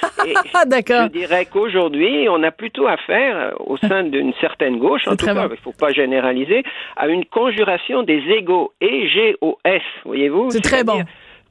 [0.66, 1.05] D'accord.
[1.05, 5.26] Je dirais qu'aujourd'hui, on a plutôt affaire, euh, au sein d'une certaine gauche, en tout
[5.26, 6.62] cas, il ne faut pas généraliser,
[6.97, 10.51] à une conjuration des égaux, E-G-O-S, voyez-vous?
[10.51, 11.03] C'est très bon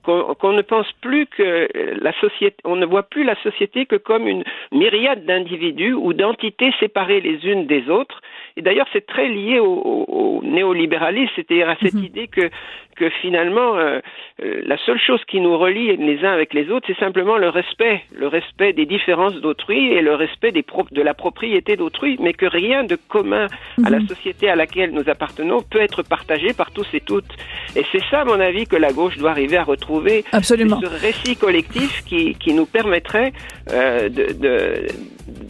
[0.03, 1.67] qu'on ne pense plus que
[2.01, 6.73] la société, on ne voit plus la société que comme une myriade d'individus ou d'entités
[6.79, 8.21] séparées les unes des autres.
[8.57, 12.03] Et d'ailleurs, c'est très lié au, néolibéralisme, c'est-à-dire à cette mhm.
[12.03, 12.49] idée que
[12.95, 13.99] que finalement, euh,
[14.43, 17.49] euh, la seule chose qui nous relie les uns avec les autres, c'est simplement le
[17.49, 22.33] respect, le respect des différences d'autrui et le respect des de la propriété d'autrui, mais
[22.33, 23.47] que rien de commun
[23.83, 24.07] à la mhm.
[24.07, 27.33] société à laquelle nous appartenons peut être partagé par tous et toutes.
[27.75, 30.23] Et c'est ça, à mon avis, que la gauche doit arriver à retrouver.
[30.31, 30.79] Absolument.
[30.81, 33.33] Ce récit collectif qui, qui nous permettrait
[33.71, 34.87] euh, de, de,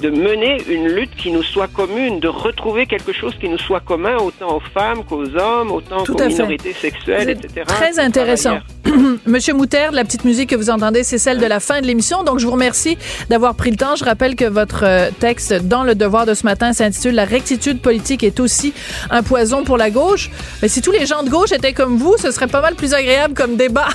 [0.01, 3.79] de mener une lutte qui nous soit commune, de retrouver quelque chose qui nous soit
[3.79, 7.65] commun autant aux femmes qu'aux hommes, autant qu'aux minorités sexuelles, etc.
[7.67, 8.59] Très intéressant.
[9.25, 12.23] Monsieur Mouter, la petite musique que vous entendez, c'est celle de la fin de l'émission.
[12.23, 12.97] Donc, je vous remercie
[13.29, 13.95] d'avoir pris le temps.
[13.95, 17.82] Je rappelle que votre euh, texte dans Le Devoir de ce matin s'intitule La rectitude
[17.82, 18.73] politique est aussi
[19.09, 20.29] un poison pour la gauche.
[20.61, 22.93] Mais si tous les gens de gauche étaient comme vous, ce serait pas mal plus
[22.93, 23.88] agréable comme débat.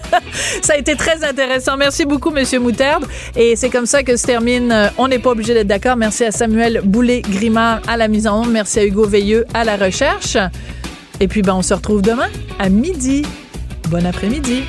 [0.62, 1.76] ça a été très intéressant.
[1.76, 3.06] Merci beaucoup, Monsieur Moutarde.
[3.36, 5.96] Et c'est comme ça que se termine euh, On n'est pas obligé d'être d'accord.
[5.96, 8.50] Merci à Samuel Boulet-Grimard à la mise en onde.
[8.50, 10.36] Merci à Hugo Veilleux à la recherche.
[11.20, 13.24] Et puis, ben, on se retrouve demain à midi.
[13.90, 14.62] Bon après-midi.